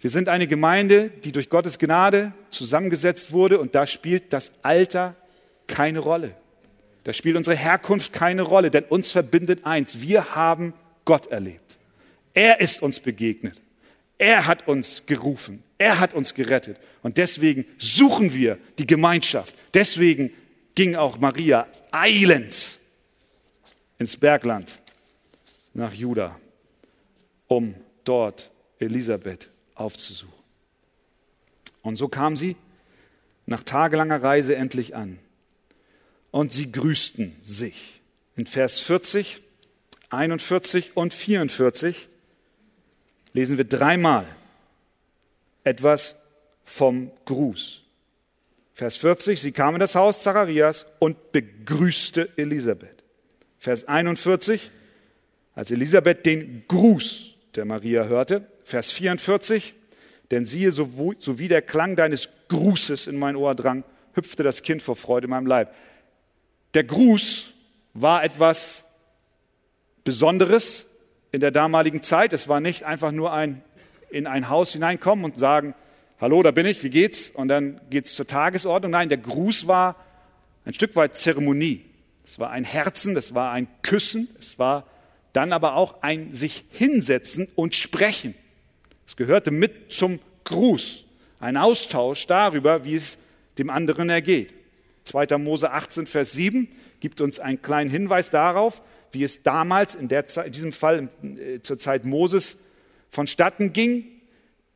[0.01, 5.15] Wir sind eine Gemeinde, die durch Gottes Gnade zusammengesetzt wurde und da spielt das Alter
[5.67, 6.31] keine Rolle.
[7.03, 10.01] Da spielt unsere Herkunft keine Rolle, denn uns verbindet eins.
[10.01, 10.73] Wir haben
[11.05, 11.77] Gott erlebt.
[12.33, 13.61] Er ist uns begegnet.
[14.17, 15.63] Er hat uns gerufen.
[15.77, 16.77] Er hat uns gerettet.
[17.01, 19.53] Und deswegen suchen wir die Gemeinschaft.
[19.73, 20.31] Deswegen
[20.75, 22.79] ging auch Maria eilend
[23.97, 24.79] ins Bergland
[25.73, 26.39] nach Juda,
[27.47, 28.49] um dort
[28.79, 30.33] Elisabeth aufzusuchen.
[31.81, 32.55] Und so kam sie
[33.45, 35.19] nach tagelanger Reise endlich an.
[36.31, 38.01] Und sie grüßten sich.
[38.35, 39.41] In Vers 40,
[40.09, 42.07] 41 und 44
[43.33, 44.25] lesen wir dreimal
[45.63, 46.15] etwas
[46.63, 47.81] vom Gruß.
[48.73, 53.03] Vers 40, sie kam in das Haus Zacharias und begrüßte Elisabeth.
[53.59, 54.71] Vers 41,
[55.55, 58.47] als Elisabeth den Gruß der Maria hörte.
[58.63, 59.73] Vers 44,
[60.31, 60.89] denn siehe, so
[61.37, 65.31] wie der Klang deines Grußes in mein Ohr drang, hüpfte das Kind vor Freude in
[65.31, 65.73] meinem Leib.
[66.73, 67.49] Der Gruß
[67.93, 68.83] war etwas
[70.03, 70.87] Besonderes
[71.33, 72.31] in der damaligen Zeit.
[72.31, 73.61] Es war nicht einfach nur ein
[74.09, 75.73] in ein Haus hineinkommen und sagen,
[76.21, 77.31] hallo, da bin ich, wie geht's?
[77.31, 78.91] Und dann geht's zur Tagesordnung.
[78.91, 79.95] Nein, der Gruß war
[80.65, 81.83] ein Stück weit Zeremonie.
[82.23, 84.85] Es war ein Herzen, es war ein Küssen, es war
[85.33, 88.35] dann aber auch ein sich hinsetzen und sprechen.
[89.07, 91.05] Es gehörte mit zum Gruß,
[91.39, 93.17] ein Austausch darüber, wie es
[93.57, 94.53] dem anderen ergeht.
[95.05, 95.39] 2.
[95.39, 96.69] Mose 18, Vers 7
[96.99, 101.09] gibt uns einen kleinen Hinweis darauf, wie es damals, in, der Zeit, in diesem Fall
[101.23, 102.57] äh, zur Zeit Moses,
[103.11, 104.05] vonstatten ging.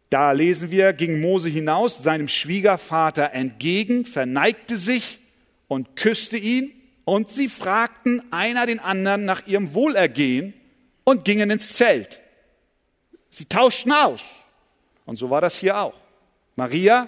[0.10, 5.20] Da lesen wir, ging Mose hinaus seinem Schwiegervater entgegen, verneigte sich
[5.68, 6.72] und küsste ihn,
[7.04, 10.54] und sie fragten einer den anderen nach ihrem Wohlergehen
[11.06, 12.20] und gingen ins Zelt.
[13.30, 14.26] Sie tauschten aus.
[15.06, 15.94] Und so war das hier auch.
[16.58, 17.08] Maria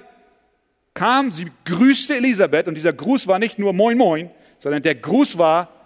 [0.94, 5.38] kam, sie grüßte Elisabeth und dieser Gruß war nicht nur Moin Moin, sondern der Gruß
[5.38, 5.79] war,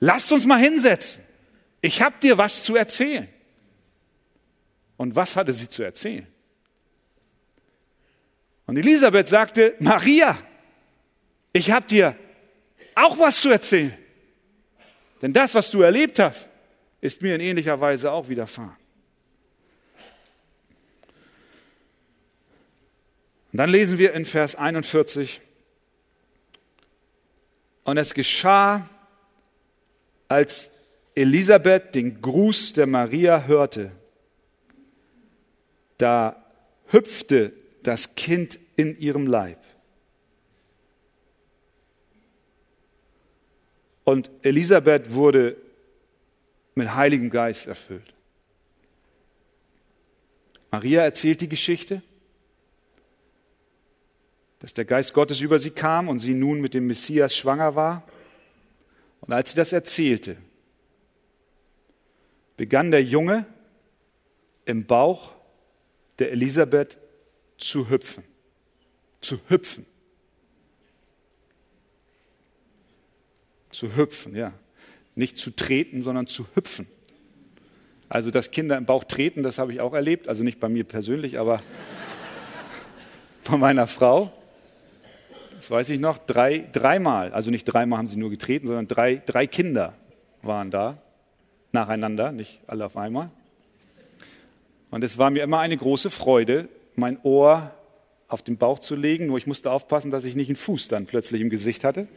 [0.00, 1.22] lasst uns mal hinsetzen.
[1.80, 3.28] Ich habe dir was zu erzählen.
[4.96, 6.26] Und was hatte sie zu erzählen?
[8.66, 10.38] Und Elisabeth sagte, Maria,
[11.52, 12.16] ich habe dir
[12.94, 13.96] auch was zu erzählen.
[15.22, 16.48] Denn das, was du erlebt hast,
[17.00, 18.76] ist mir in ähnlicher Weise auch widerfahren.
[23.52, 25.40] Und dann lesen wir in Vers 41,
[27.84, 28.88] und es geschah,
[30.30, 30.70] als
[31.16, 33.90] Elisabeth den Gruß der Maria hörte,
[35.98, 36.40] da
[36.86, 39.58] hüpfte das Kind in ihrem Leib.
[44.04, 45.56] Und Elisabeth wurde
[46.76, 48.14] mit Heiligem Geist erfüllt.
[50.70, 52.02] Maria erzählt die Geschichte,
[54.60, 58.06] dass der Geist Gottes über sie kam und sie nun mit dem Messias schwanger war.
[59.30, 60.36] Und als sie das erzählte,
[62.56, 63.46] begann der Junge
[64.64, 65.36] im Bauch
[66.18, 66.98] der Elisabeth
[67.56, 68.24] zu hüpfen.
[69.20, 69.86] Zu hüpfen.
[73.70, 74.52] Zu hüpfen, ja.
[75.14, 76.88] Nicht zu treten, sondern zu hüpfen.
[78.08, 80.26] Also, dass Kinder im Bauch treten, das habe ich auch erlebt.
[80.26, 81.62] Also nicht bei mir persönlich, aber
[83.44, 84.39] von meiner Frau.
[85.60, 86.16] Das weiß ich noch.
[86.16, 89.92] Drei, dreimal, also nicht dreimal haben sie nur getreten, sondern drei, drei Kinder
[90.40, 90.96] waren da.
[91.72, 93.30] Nacheinander, nicht alle auf einmal.
[94.90, 97.74] Und es war mir immer eine große Freude, mein Ohr
[98.26, 101.04] auf den Bauch zu legen, nur ich musste aufpassen, dass ich nicht einen Fuß dann
[101.04, 102.08] plötzlich im Gesicht hatte.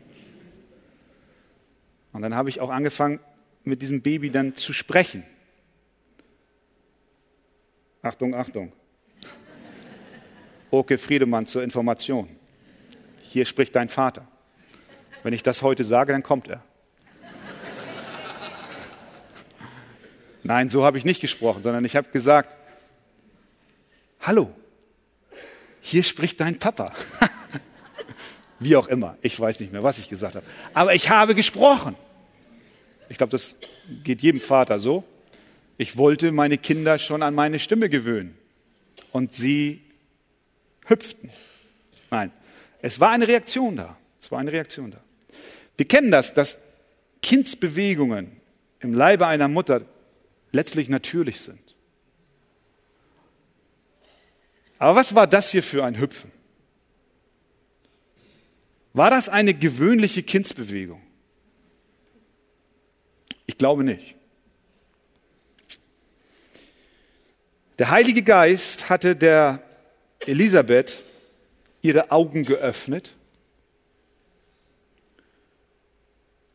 [2.14, 3.20] Und dann habe ich auch angefangen,
[3.66, 5.26] mit diesem Baby dann zu sprechen.
[8.02, 8.72] Achtung, Achtung.
[10.72, 12.30] Oke Friedemann zur Information.
[13.34, 14.28] Hier spricht dein Vater.
[15.24, 16.64] Wenn ich das heute sage, dann kommt er.
[20.44, 22.56] Nein, so habe ich nicht gesprochen, sondern ich habe gesagt,
[24.22, 24.52] hallo,
[25.82, 26.94] hier spricht dein Papa.
[28.60, 30.46] Wie auch immer, ich weiß nicht mehr, was ich gesagt habe.
[30.76, 31.96] Aber ich habe gesprochen.
[33.10, 33.56] Ich glaube, das
[34.04, 35.04] geht jedem Vater so.
[35.78, 38.38] Ich wollte meine Kinder schon an meine Stimme gewöhnen.
[39.12, 39.82] Und sie
[40.86, 41.32] hüpften.
[42.12, 42.32] Nein,
[42.84, 43.98] es war eine Reaktion da.
[44.22, 45.02] Es war eine Reaktion da.
[45.78, 46.58] Wir kennen das, dass
[47.22, 48.30] Kindsbewegungen
[48.82, 49.86] im Leibe einer Mutter
[50.52, 51.62] letztlich natürlich sind.
[54.80, 56.30] Aber was war das hier für ein Hüpfen?
[58.92, 61.02] War das eine gewöhnliche Kindsbewegung?
[63.46, 64.16] Ich glaube nicht.
[67.80, 69.64] Der Heilige Geist hatte der
[70.20, 71.02] Elisabeth
[71.84, 73.16] ihre Augen geöffnet.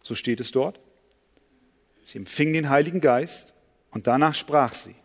[0.02, 0.80] So steht es dort.
[2.02, 3.52] Sie empfing den Heiligen Geist
[3.90, 4.96] und danach sprach sie.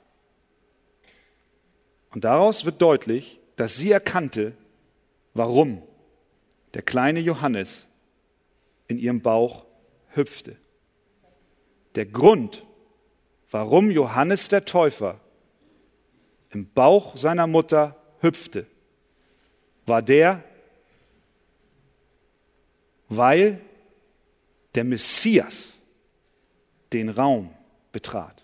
[2.12, 4.53] Und daraus wird deutlich, dass sie erkannte,
[5.33, 5.83] warum
[6.73, 7.88] der kleine Johannes
[8.88, 9.65] in ihrem Bauch
[10.09, 10.55] hüpfte.
[11.95, 12.65] Der Grund,
[13.51, 15.19] warum Johannes der Täufer
[16.49, 18.67] im Bauch seiner Mutter hüpfte,
[19.85, 20.43] war der,
[23.09, 23.61] weil
[24.75, 25.69] der Messias
[26.91, 27.53] den Raum
[27.91, 28.43] betrat.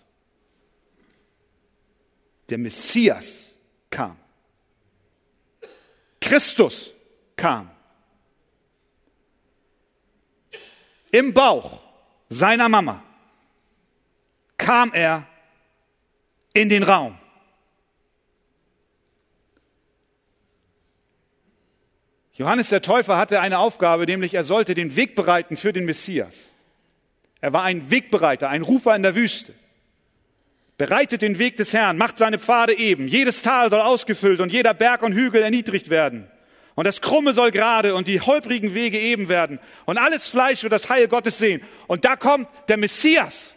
[2.48, 3.50] Der Messias
[3.88, 4.16] kam.
[6.20, 6.92] Christus
[7.36, 7.70] kam.
[11.12, 11.80] Im Bauch
[12.28, 13.02] seiner Mama
[14.56, 15.26] kam er
[16.52, 17.19] in den Raum.
[22.40, 26.38] Johannes der Täufer hatte eine Aufgabe, nämlich er sollte den Weg bereiten für den Messias.
[27.42, 29.52] Er war ein Wegbereiter, ein Rufer in der Wüste.
[30.78, 33.08] Bereitet den Weg des Herrn, macht seine Pfade eben.
[33.08, 36.30] Jedes Tal soll ausgefüllt und jeder Berg und Hügel erniedrigt werden.
[36.76, 39.58] Und das Krumme soll gerade und die holprigen Wege eben werden.
[39.84, 41.60] Und alles Fleisch wird das Heil Gottes sehen.
[41.88, 43.50] Und da kommt der Messias.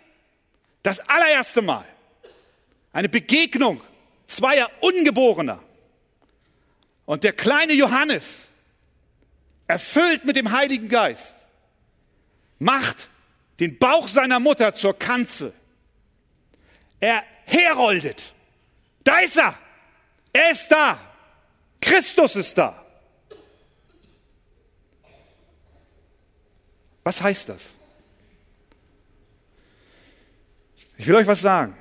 [0.81, 1.86] Das allererste Mal.
[2.91, 3.81] Eine Begegnung
[4.27, 5.63] zweier Ungeborener.
[7.05, 8.42] Und der kleine Johannes,
[9.68, 11.36] erfüllt mit dem Heiligen Geist,
[12.59, 13.09] macht
[13.59, 15.53] den Bauch seiner Mutter zur Kanzel
[17.03, 18.34] er heroldet.
[19.03, 19.59] Da ist er.
[20.32, 20.97] Er ist da.
[21.82, 22.82] Christus ist da.
[27.03, 27.72] Was heißt das?
[30.97, 31.76] Ich will euch was sagen.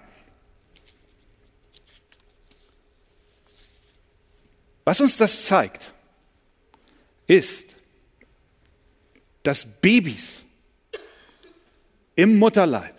[4.85, 5.95] Was uns das zeigt,
[7.28, 7.72] ist,
[9.43, 10.43] dass Babys
[12.14, 12.95] im Mutterleib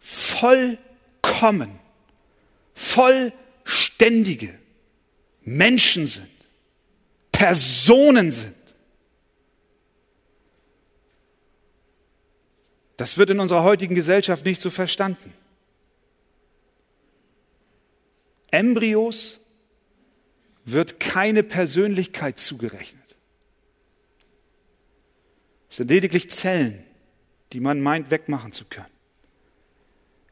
[0.00, 1.78] vollkommen,
[2.74, 4.58] vollständige
[5.42, 6.28] Menschen sind,
[7.32, 8.54] Personen sind.
[12.96, 15.32] Das wird in unserer heutigen Gesellschaft nicht so verstanden.
[18.50, 19.38] Embryos
[20.64, 23.05] wird keine Persönlichkeit zugerechnet.
[25.76, 26.82] Sind lediglich Zellen,
[27.52, 28.88] die man meint wegmachen zu können.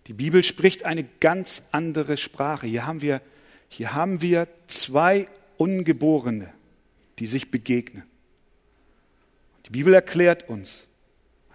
[0.06, 2.66] Die Bibel spricht eine ganz andere Sprache.
[2.66, 3.20] Hier haben wir,
[3.68, 5.28] hier haben wir zwei
[5.58, 6.50] Ungeborene,
[7.18, 8.04] die sich begegnen.
[9.66, 10.88] Die Bibel erklärt uns,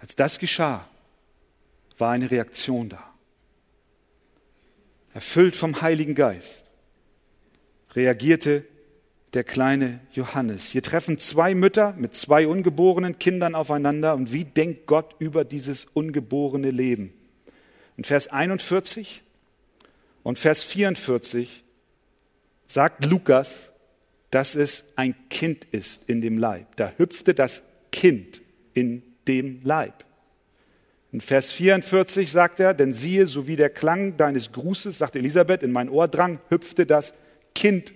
[0.00, 0.88] als das geschah,
[1.98, 3.12] war eine Reaktion da.
[5.14, 6.70] Erfüllt vom Heiligen Geist
[7.94, 8.64] reagierte
[9.34, 10.66] der kleine Johannes.
[10.66, 15.84] Hier treffen zwei Mütter mit zwei ungeborenen Kindern aufeinander und wie denkt Gott über dieses
[15.84, 17.12] ungeborene Leben?
[17.96, 19.22] In Vers 41
[20.22, 21.62] und Vers 44
[22.66, 23.72] sagt Lukas,
[24.30, 26.76] dass es ein Kind ist in dem Leib.
[26.76, 27.62] Da hüpfte das
[27.92, 28.40] Kind
[28.74, 30.04] in dem Leib.
[31.12, 35.64] In Vers 44 sagt er, denn siehe, so wie der Klang deines Grußes, sagt Elisabeth,
[35.64, 37.29] in mein Ohr drang, hüpfte das Kind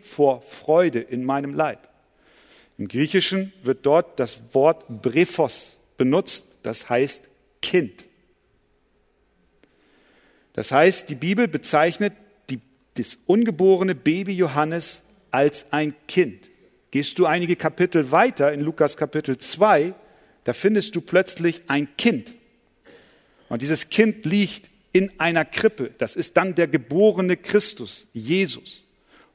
[0.03, 1.89] vor Freude in meinem Leib.
[2.77, 7.29] Im Griechischen wird dort das Wort Brephos benutzt, das heißt
[7.63, 8.05] Kind.
[10.55, 12.13] Das heißt, die Bibel bezeichnet
[12.51, 12.61] die,
[12.95, 16.51] das ungeborene Baby Johannes als ein Kind.
[16.91, 19.95] Gehst du einige Kapitel weiter in Lukas Kapitel 2,
[20.45, 22.35] da findest du plötzlich ein Kind.
[23.49, 25.91] Und dieses Kind liegt in einer Krippe.
[25.99, 28.84] Das ist dann der geborene Christus, Jesus.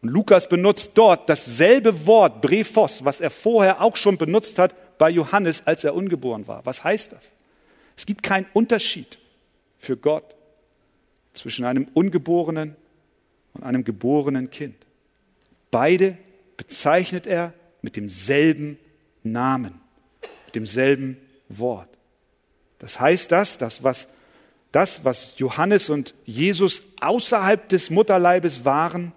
[0.01, 5.09] Und Lukas benutzt dort dasselbe Wort, Brephos, was er vorher auch schon benutzt hat bei
[5.09, 6.65] Johannes, als er ungeboren war.
[6.65, 7.33] Was heißt das?
[7.97, 9.17] Es gibt keinen Unterschied
[9.77, 10.35] für Gott
[11.33, 12.75] zwischen einem ungeborenen
[13.53, 14.75] und einem geborenen Kind.
[15.71, 16.17] Beide
[16.55, 18.77] bezeichnet er mit demselben
[19.23, 19.81] Namen,
[20.45, 21.17] mit demselben
[21.49, 21.89] Wort.
[22.79, 24.07] Das heißt das, dass was,
[24.71, 29.11] das, was Johannes und Jesus außerhalb des Mutterleibes waren,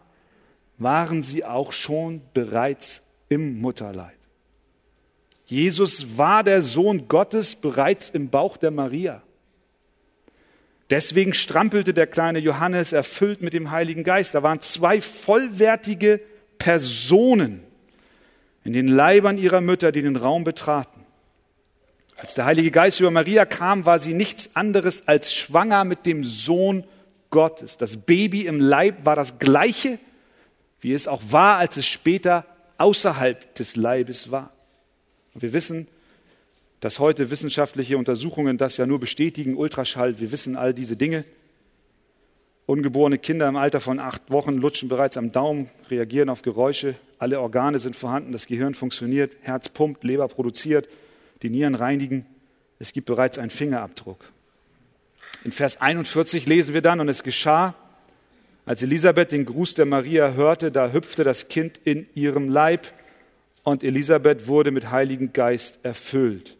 [0.82, 4.16] waren sie auch schon bereits im Mutterleib.
[5.46, 9.22] Jesus war der Sohn Gottes bereits im Bauch der Maria.
[10.90, 14.34] Deswegen strampelte der kleine Johannes erfüllt mit dem Heiligen Geist.
[14.34, 16.20] Da waren zwei vollwertige
[16.58, 17.62] Personen
[18.64, 21.00] in den Leibern ihrer Mütter, die den Raum betraten.
[22.16, 26.24] Als der Heilige Geist über Maria kam, war sie nichts anderes als schwanger mit dem
[26.24, 26.84] Sohn
[27.30, 27.78] Gottes.
[27.78, 29.98] Das Baby im Leib war das gleiche
[30.82, 32.44] wie es auch war, als es später
[32.76, 34.52] außerhalb des Leibes war.
[35.32, 35.88] Und wir wissen,
[36.80, 41.24] dass heute wissenschaftliche Untersuchungen das ja nur bestätigen, Ultraschall, wir wissen all diese Dinge.
[42.66, 47.40] Ungeborene Kinder im Alter von acht Wochen lutschen bereits am Daumen, reagieren auf Geräusche, alle
[47.40, 50.88] Organe sind vorhanden, das Gehirn funktioniert, Herz pumpt, Leber produziert,
[51.42, 52.26] die Nieren reinigen.
[52.80, 54.18] Es gibt bereits einen Fingerabdruck.
[55.44, 57.76] In Vers 41 lesen wir dann, und es geschah,
[58.64, 62.86] als Elisabeth den Gruß der Maria hörte, da hüpfte das Kind in ihrem Leib
[63.64, 66.56] und Elisabeth wurde mit Heiligen Geist erfüllt.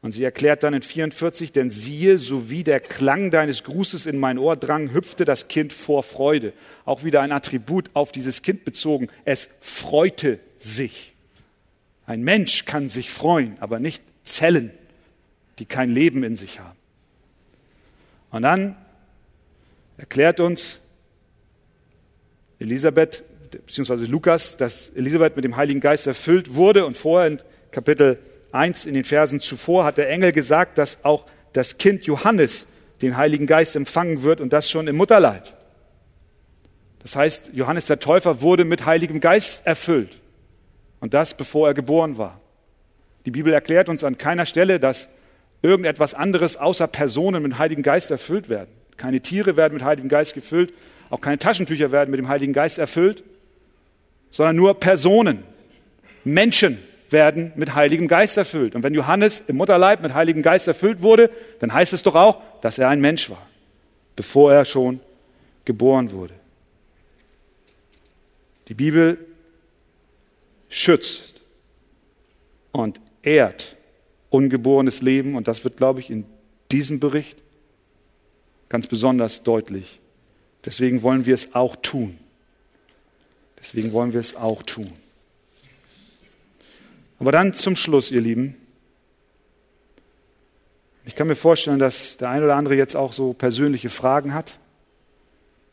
[0.00, 4.18] Und sie erklärt dann in 44, denn siehe, so wie der Klang deines Grußes in
[4.18, 6.52] mein Ohr drang, hüpfte das Kind vor Freude.
[6.84, 9.08] Auch wieder ein Attribut auf dieses Kind bezogen.
[9.24, 11.14] Es freute sich.
[12.06, 14.70] Ein Mensch kann sich freuen, aber nicht Zellen,
[15.58, 16.78] die kein Leben in sich haben.
[18.30, 18.76] Und dann
[19.96, 20.78] erklärt uns
[22.58, 26.84] Elisabeth, beziehungsweise Lukas, dass Elisabeth mit dem Heiligen Geist erfüllt wurde.
[26.86, 27.40] Und vorher in
[27.70, 28.18] Kapitel
[28.52, 32.66] 1 in den Versen zuvor hat der Engel gesagt, dass auch das Kind Johannes
[33.02, 35.52] den Heiligen Geist empfangen wird und das schon im Mutterleib.
[37.02, 40.18] Das heißt, Johannes der Täufer wurde mit Heiligem Geist erfüllt.
[41.00, 42.40] Und das, bevor er geboren war.
[43.24, 45.08] Die Bibel erklärt uns an keiner Stelle, dass
[45.62, 48.70] irgendetwas anderes außer Personen mit Heiligem Geist erfüllt werden.
[48.96, 50.72] Keine Tiere werden mit Heiligem Geist gefüllt,
[51.10, 53.22] auch keine Taschentücher werden mit dem Heiligen Geist erfüllt,
[54.30, 55.42] sondern nur Personen,
[56.24, 56.78] Menschen
[57.10, 58.74] werden mit Heiligem Geist erfüllt.
[58.74, 61.30] Und wenn Johannes im Mutterleib mit Heiligem Geist erfüllt wurde,
[61.60, 63.46] dann heißt es doch auch, dass er ein Mensch war,
[64.16, 65.00] bevor er schon
[65.64, 66.34] geboren wurde.
[68.68, 69.18] Die Bibel
[70.68, 71.40] schützt
[72.72, 73.76] und ehrt
[74.28, 76.26] ungeborenes Leben und das wird, glaube ich, in
[76.70, 77.38] diesem Bericht
[78.68, 79.98] ganz besonders deutlich
[80.64, 82.18] Deswegen wollen wir es auch tun.
[83.58, 84.92] Deswegen wollen wir es auch tun.
[87.18, 88.54] Aber dann zum Schluss, ihr Lieben.
[91.04, 94.58] Ich kann mir vorstellen, dass der ein oder andere jetzt auch so persönliche Fragen hat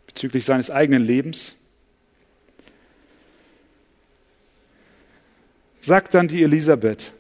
[0.07, 1.55] bezüglich seines eigenen Lebens.
[5.81, 7.11] Sagt dann die Elisabeth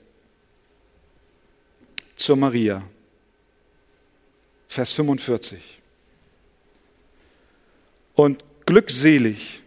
[2.15, 2.81] zur Maria,
[4.69, 5.81] Vers 45.
[8.15, 9.61] Und glückselig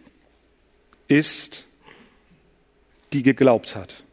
[1.07, 1.65] ist,
[3.13, 4.03] die geglaubt hat.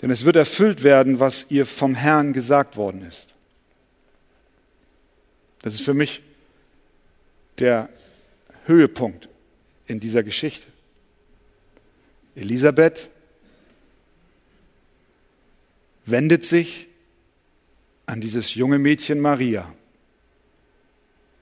[0.00, 3.28] Denn es wird erfüllt werden, was ihr vom Herrn gesagt worden ist.
[5.62, 6.22] Das ist für mich
[7.58, 7.88] der
[8.66, 9.28] Höhepunkt
[9.86, 10.66] in dieser Geschichte.
[12.34, 13.08] Elisabeth
[16.04, 16.88] wendet sich
[18.06, 19.72] an dieses junge Mädchen Maria,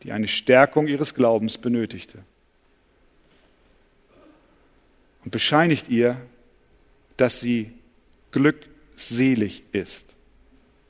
[0.03, 2.19] die eine Stärkung ihres Glaubens benötigte,
[5.25, 6.21] und bescheinigt ihr,
[7.17, 7.73] dass sie
[8.33, 10.07] glückselig ist.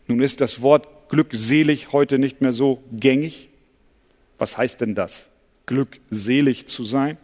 [0.07, 3.49] Nun ist das Wort glückselig heute nicht mehr so gängig.
[4.39, 5.31] Was heißt denn das?
[5.67, 7.17] Glückselig zu sein?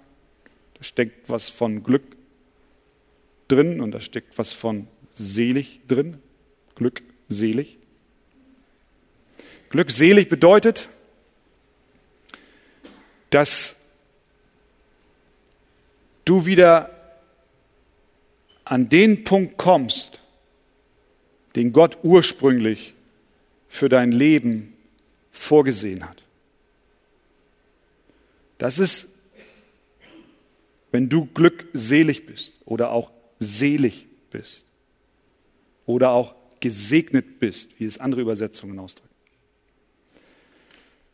[0.75, 2.17] Da steckt was von Glück
[3.49, 6.19] drin und da steckt was von selig drin.
[6.75, 7.79] Glückselig.
[9.71, 10.89] Glückselig bedeutet,
[13.37, 13.77] dass
[16.25, 16.91] du wieder
[18.65, 20.23] an den Punkt kommst,
[21.55, 22.95] den Gott ursprünglich
[23.69, 24.73] für dein Leben
[25.33, 26.23] vorgesehen hat.
[28.57, 29.09] Das ist,
[30.91, 34.65] wenn du glückselig bist oder auch selig bist
[35.85, 39.06] oder auch gesegnet bist, wie es andere Übersetzungen ausdrücken.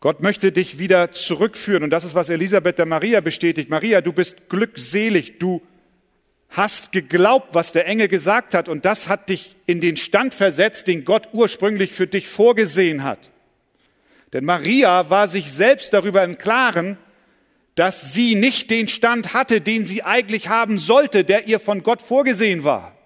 [0.03, 3.71] Gott möchte dich wieder zurückführen und das ist, was Elisabeth der Maria bestätigt.
[3.71, 5.63] Maria, du bist glückselig, du
[6.49, 10.89] hast geglaubt, was der Engel gesagt hat und das hat dich in den Stand versetzt,
[10.89, 13.31] den Gott ursprünglich für dich vorgesehen hat.
[14.33, 16.99] Denn Maria war sich selbst darüber im Klaren,
[17.77, 22.03] dass sie nicht den Stand hatte, den sie eigentlich haben sollte, der ihr von Gott
[22.03, 22.97] vorgesehen war.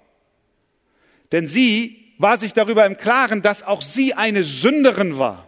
[1.30, 5.45] Denn sie war sich darüber im Klaren, dass auch sie eine Sünderin war.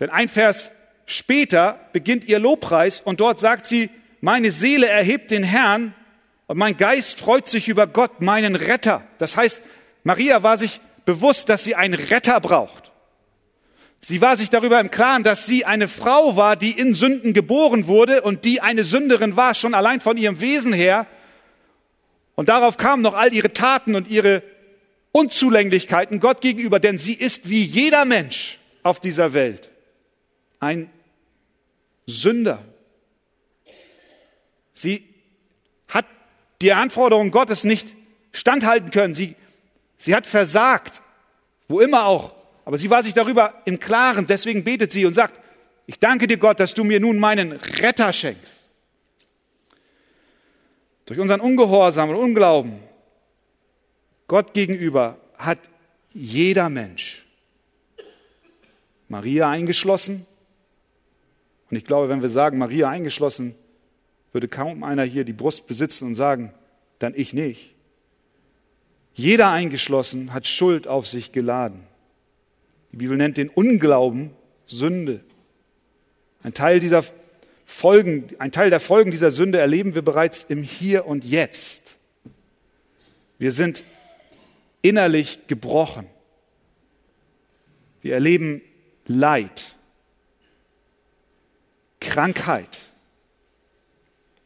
[0.00, 0.72] Denn ein Vers
[1.06, 3.90] später beginnt ihr Lobpreis und dort sagt sie,
[4.20, 5.94] meine Seele erhebt den Herrn
[6.46, 9.02] und mein Geist freut sich über Gott, meinen Retter.
[9.18, 9.62] Das heißt,
[10.04, 12.92] Maria war sich bewusst, dass sie einen Retter braucht.
[14.00, 17.86] Sie war sich darüber im Klaren, dass sie eine Frau war, die in Sünden geboren
[17.86, 21.06] wurde und die eine Sünderin war, schon allein von ihrem Wesen her.
[22.34, 24.42] Und darauf kamen noch all ihre Taten und ihre
[25.12, 29.70] Unzulänglichkeiten Gott gegenüber, denn sie ist wie jeder Mensch auf dieser Welt
[30.60, 30.90] ein
[32.06, 32.62] Sünder.
[34.72, 35.08] Sie
[35.88, 36.06] hat
[36.60, 37.88] die Anforderungen Gottes nicht
[38.32, 39.14] standhalten können.
[39.14, 39.34] Sie,
[39.96, 41.02] sie hat versagt,
[41.68, 42.34] wo immer auch.
[42.64, 44.26] Aber sie war sich darüber im Klaren.
[44.26, 45.40] Deswegen betet sie und sagt,
[45.86, 48.64] ich danke dir Gott, dass du mir nun meinen Retter schenkst.
[51.06, 52.80] Durch unseren Ungehorsam und Unglauben
[54.26, 55.58] Gott gegenüber hat
[56.12, 57.24] jeder Mensch,
[59.08, 60.26] Maria eingeschlossen,
[61.70, 63.54] und ich glaube, wenn wir sagen, Maria eingeschlossen,
[64.32, 66.52] würde kaum einer hier die Brust besitzen und sagen,
[66.98, 67.74] dann ich nicht.
[69.14, 71.80] Jeder eingeschlossen hat Schuld auf sich geladen.
[72.92, 74.30] Die Bibel nennt den Unglauben
[74.66, 75.20] Sünde.
[76.42, 77.02] Ein Teil dieser
[77.64, 81.96] Folgen, ein Teil der Folgen dieser Sünde erleben wir bereits im Hier und Jetzt.
[83.38, 83.84] Wir sind
[84.82, 86.06] innerlich gebrochen.
[88.02, 88.62] Wir erleben
[89.06, 89.75] Leid,
[92.00, 92.78] Krankheit,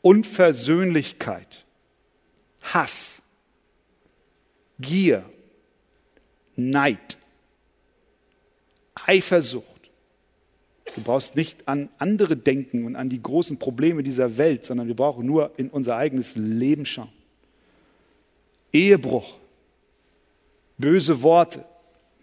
[0.02, 1.64] Unversöhnlichkeit,
[2.62, 3.22] Hass,
[4.78, 5.24] Gier,
[6.56, 7.18] Neid,
[8.94, 9.66] Eifersucht.
[10.94, 14.96] Du brauchst nicht an andere denken und an die großen Probleme dieser Welt, sondern wir
[14.96, 17.12] brauchen nur in unser eigenes Leben schauen.
[18.72, 19.36] Ehebruch,
[20.78, 21.64] böse Worte,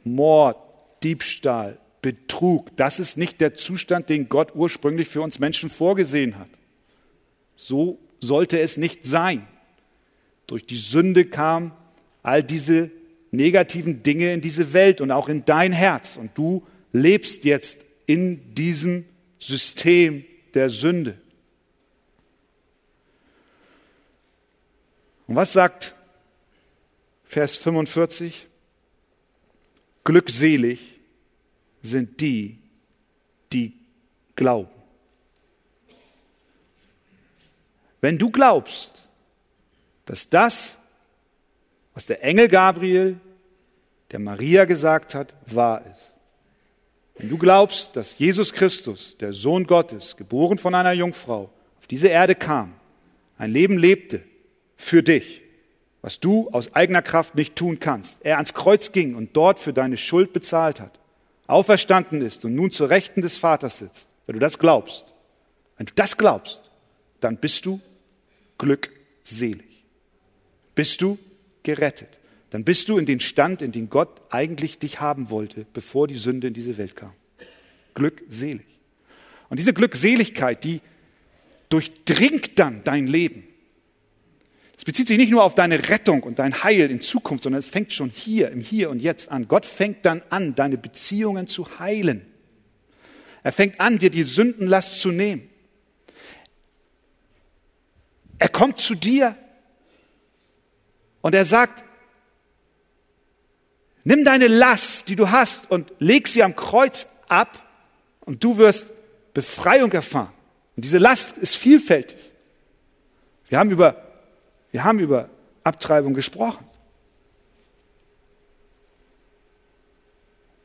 [0.03, 0.57] Mord,
[1.03, 1.77] Diebstahl,
[2.07, 6.47] Betrug, das ist nicht der Zustand, den Gott ursprünglich für uns Menschen vorgesehen hat.
[7.57, 9.45] So sollte es nicht sein.
[10.45, 11.73] Durch die Sünde kamen
[12.23, 12.91] all diese
[13.31, 16.15] negativen Dinge in diese Welt und auch in dein Herz.
[16.15, 19.03] Und du lebst jetzt in diesem
[19.37, 21.19] System der Sünde.
[25.27, 25.93] Und was sagt
[27.25, 28.47] Vers 45?
[30.05, 30.96] Glückselig
[31.81, 32.59] sind die,
[33.51, 33.73] die
[34.35, 34.69] glauben.
[38.01, 38.93] wenn du glaubst,
[40.05, 40.77] dass das,
[41.93, 43.19] was der Engel Gabriel
[44.11, 46.13] der Maria gesagt hat, wahr ist.
[47.15, 51.49] Wenn du glaubst, dass Jesus Christus, der Sohn Gottes, geboren von einer Jungfrau,
[51.79, 52.75] auf diese Erde kam,
[53.37, 54.23] ein Leben lebte
[54.77, 55.41] für dich,
[56.01, 59.73] was du aus eigener Kraft nicht tun kannst, er ans Kreuz ging und dort für
[59.73, 60.99] deine Schuld bezahlt hat,
[61.47, 65.13] auferstanden ist und nun zur Rechten des Vaters sitzt, wenn du das glaubst,
[65.77, 66.69] wenn du das glaubst,
[67.21, 67.79] dann bist du
[68.57, 69.63] glückselig.
[70.75, 71.17] Bist du
[71.63, 72.17] gerettet
[72.49, 76.17] dann bist du in den Stand, in den Gott eigentlich dich haben wollte, bevor die
[76.17, 77.11] Sünde in diese Welt kam.
[77.93, 78.65] Glückselig.
[79.49, 80.81] Und diese Glückseligkeit, die
[81.69, 83.43] durchdringt dann dein Leben.
[84.77, 87.67] Es bezieht sich nicht nur auf deine Rettung und dein Heil in Zukunft, sondern es
[87.67, 89.47] fängt schon hier, im Hier und Jetzt an.
[89.47, 92.25] Gott fängt dann an, deine Beziehungen zu heilen.
[93.43, 95.49] Er fängt an, dir die Sündenlast zu nehmen.
[98.37, 99.35] Er kommt zu dir
[101.21, 101.83] und er sagt,
[104.07, 107.61] Nimm deine Last, die du hast, und leg sie am Kreuz ab
[108.21, 108.87] und du wirst
[109.33, 110.31] Befreiung erfahren.
[110.77, 112.15] Und diese Last ist vielfältig.
[113.49, 114.06] Wir haben über,
[114.77, 115.27] wir haben über
[115.63, 116.63] Abtreibung gesprochen.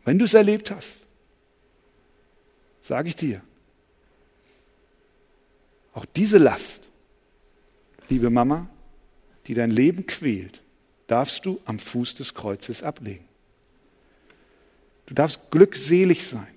[0.04, 1.00] Wenn du es erlebt hast,
[2.82, 3.40] sage ich dir,
[5.94, 6.90] auch diese Last,
[8.10, 8.68] liebe Mama,
[9.46, 10.60] die dein Leben quält,
[11.06, 13.26] darfst du am Fuß des Kreuzes ablegen.
[15.06, 16.54] Du darfst glückselig sein,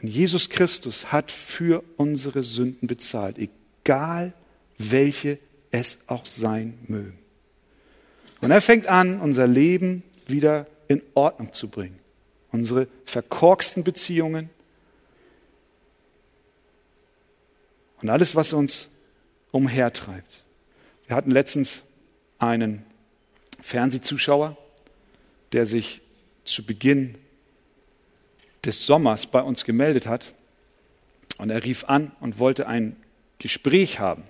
[0.00, 4.32] denn Jesus Christus hat für unsere Sünden bezahlt, egal
[4.78, 5.38] welche
[5.74, 7.18] es auch sein mögen.
[8.40, 11.98] Und er fängt an, unser Leben wieder in Ordnung zu bringen.
[12.52, 14.50] Unsere verkorksten Beziehungen
[18.00, 18.90] und alles, was uns
[19.50, 20.44] umhertreibt.
[21.08, 21.82] Wir hatten letztens
[22.38, 22.84] einen
[23.60, 24.56] Fernsehzuschauer,
[25.52, 26.02] der sich
[26.44, 27.16] zu Beginn
[28.64, 30.34] des Sommers bei uns gemeldet hat.
[31.38, 32.94] Und er rief an und wollte ein
[33.38, 34.22] Gespräch haben.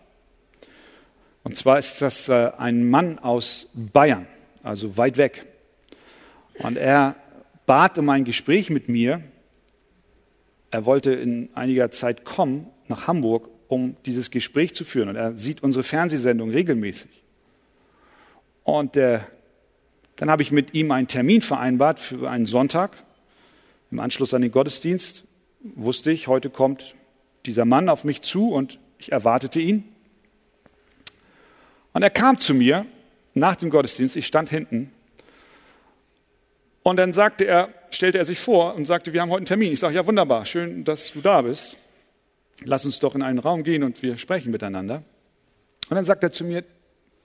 [1.45, 4.27] Und zwar ist das äh, ein Mann aus Bayern,
[4.63, 5.47] also weit weg.
[6.59, 7.17] Und er
[7.67, 9.23] bat um ein Gespräch mit mir.
[10.71, 15.11] Er wollte in einiger Zeit kommen nach Hamburg, um dieses Gespräch zu führen.
[15.11, 17.11] Und er sieht unsere Fernsehsendung regelmäßig.
[18.65, 19.21] Und äh,
[20.17, 22.97] dann habe ich mit ihm einen Termin vereinbart für einen Sonntag.
[23.91, 25.25] Im Anschluss an den Gottesdienst
[25.61, 26.95] wusste ich, heute kommt
[27.47, 29.94] dieser Mann auf mich zu und ich erwartete ihn.
[31.95, 32.85] Und er kam zu mir
[33.33, 34.93] nach dem Gottesdienst, ich stand hinten.
[36.83, 39.73] Und dann sagte er, stellte er sich vor und sagte, wir haben heute einen Termin.
[39.73, 41.77] Ich sage, ja wunderbar, schön, dass du da bist.
[42.65, 45.03] Lass uns doch in einen Raum gehen und wir sprechen miteinander.
[45.89, 46.65] Und dann sagt er zu mir,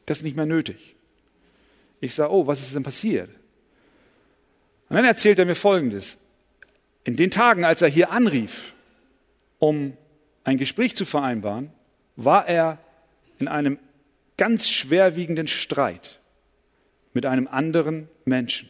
[0.05, 0.95] das ist nicht mehr nötig.
[1.99, 3.29] Ich sage, oh, was ist denn passiert?
[4.89, 6.17] Und dann erzählt er mir Folgendes.
[7.03, 8.73] In den Tagen, als er hier anrief,
[9.57, 9.93] um
[10.43, 11.71] ein Gespräch zu vereinbaren,
[12.15, 12.77] war er
[13.39, 13.77] in einem
[14.39, 16.19] ganz schwerwiegenden Streit
[17.13, 18.69] mit einem anderen Menschen.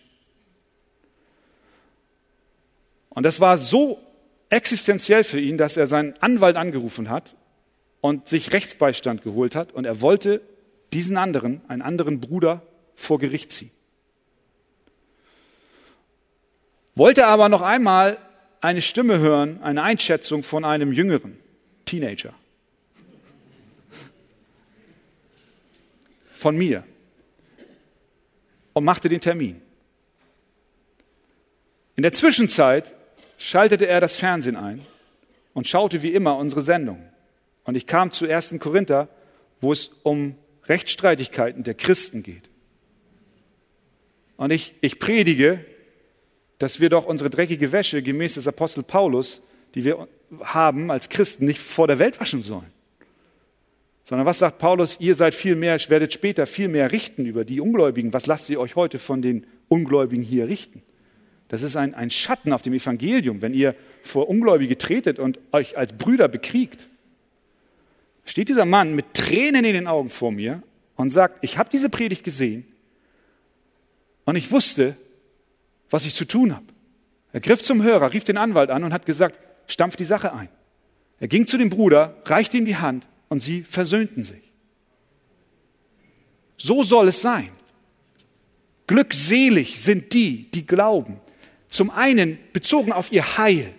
[3.09, 3.99] Und das war so
[4.49, 7.36] existenziell für ihn, dass er seinen Anwalt angerufen hat
[8.01, 10.41] und sich Rechtsbeistand geholt hat und er wollte
[10.91, 12.63] diesen anderen, einen anderen Bruder,
[12.95, 13.72] vor Gericht ziehen.
[16.95, 18.17] wollte aber noch einmal
[18.61, 21.39] eine Stimme hören, eine Einschätzung von einem jüngeren
[21.86, 22.34] Teenager.
[26.40, 26.84] Von mir.
[28.74, 29.62] Und machte den Termin.
[31.96, 32.96] In der Zwischenzeit
[33.38, 34.86] schaltete er das Fernsehen ein
[35.54, 37.04] und schaute wie immer unsere Sendung.
[37.66, 38.56] Und ich kam zu 1.
[38.60, 39.10] Korinther,
[39.60, 40.36] wo es um
[40.66, 42.50] Rechtsstreitigkeiten der Christen geht.
[44.38, 45.66] Und ich, ich predige
[46.60, 49.42] dass wir doch unsere dreckige Wäsche gemäß des Apostel Paulus,
[49.74, 50.08] die wir
[50.42, 52.72] haben als Christen, nicht vor der Welt waschen sollen.
[54.10, 54.97] Sondern was sagt Paulus?
[54.99, 58.12] Ihr seid viel mehr, werdet später viel mehr richten über die Ungläubigen.
[58.12, 60.82] Was lasst ihr euch heute von den Ungläubigen hier richten?
[61.47, 65.78] Das ist ein, ein Schatten auf dem Evangelium, wenn ihr vor Ungläubige tretet und euch
[65.78, 66.88] als Brüder bekriegt.
[68.26, 70.64] Steht dieser Mann mit Tränen in den Augen vor mir
[70.95, 72.66] und sagt, ich habe diese Predigt gesehen
[74.26, 74.95] und ich wusste,
[75.91, 76.66] was ich zu tun habe.
[77.32, 80.49] Er griff zum Hörer, rief den Anwalt an und hat gesagt, stampf die Sache ein.
[81.20, 84.41] Er ging zu dem Bruder, reichte ihm die Hand und sie versöhnten sich.
[86.57, 87.51] So soll es sein.
[88.88, 91.21] Glückselig sind die, die glauben.
[91.69, 93.73] Zum einen bezogen auf ihr Heil.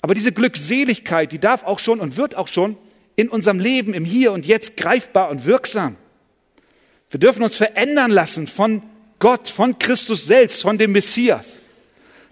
[0.00, 2.76] Aber diese Glückseligkeit, die darf auch schon und wird auch schon
[3.16, 5.96] in unserem Leben, im Hier und Jetzt greifbar und wirksam.
[7.10, 8.82] Wir dürfen uns verändern lassen von
[9.18, 11.54] Gott, von Christus selbst, von dem Messias.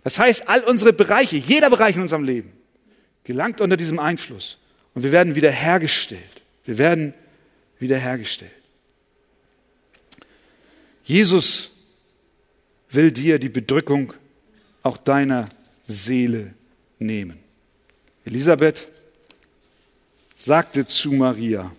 [0.05, 2.53] Das heißt, all unsere Bereiche, jeder Bereich in unserem Leben
[3.25, 4.59] gelangt unter diesem Einfluss
[4.97, 6.43] und wir werden wiederhergestellt.
[6.65, 7.13] Wir werden
[7.79, 8.51] wiederhergestellt.
[11.05, 11.71] Jesus
[12.91, 14.15] will dir die Bedrückung
[14.83, 15.51] auch deiner
[15.87, 16.55] Seele
[16.99, 17.39] nehmen.
[18.25, 18.89] Elisabeth
[20.35, 21.71] sagte zu Maria,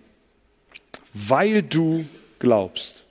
[1.12, 2.06] weil du
[2.38, 3.02] glaubst,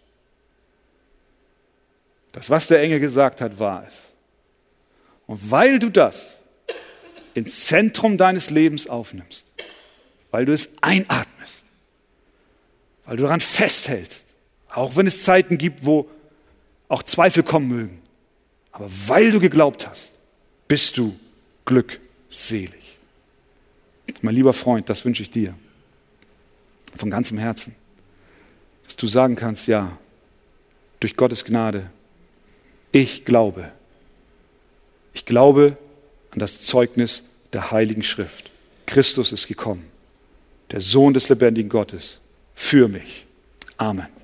[2.32, 3.98] dass was der Engel gesagt hat, wahr ist.
[5.26, 6.38] Und weil du das
[7.34, 9.47] ins Zentrum deines Lebens aufnimmst,
[10.32, 11.66] weil du es einatmest,
[13.06, 14.34] weil du daran festhältst,
[14.70, 16.10] auch wenn es Zeiten gibt, wo
[16.88, 18.02] auch Zweifel kommen mögen,
[18.72, 20.14] aber weil du geglaubt hast,
[20.68, 21.18] bist du
[21.66, 22.98] glückselig.
[24.22, 25.54] Mein lieber Freund, das wünsche ich dir.
[26.96, 27.76] Von ganzem Herzen,
[28.86, 29.98] dass du sagen kannst, ja,
[31.00, 31.92] durch Gottes Gnade,
[32.92, 33.72] ich glaube,
[35.14, 35.78] ich glaube
[36.32, 37.24] an das Zeugnis
[37.54, 38.52] der Heiligen Schrift.
[38.86, 39.86] Christus ist gekommen,
[40.72, 42.20] der Sohn des lebendigen Gottes,
[42.54, 43.26] für mich.
[43.78, 44.17] Amen.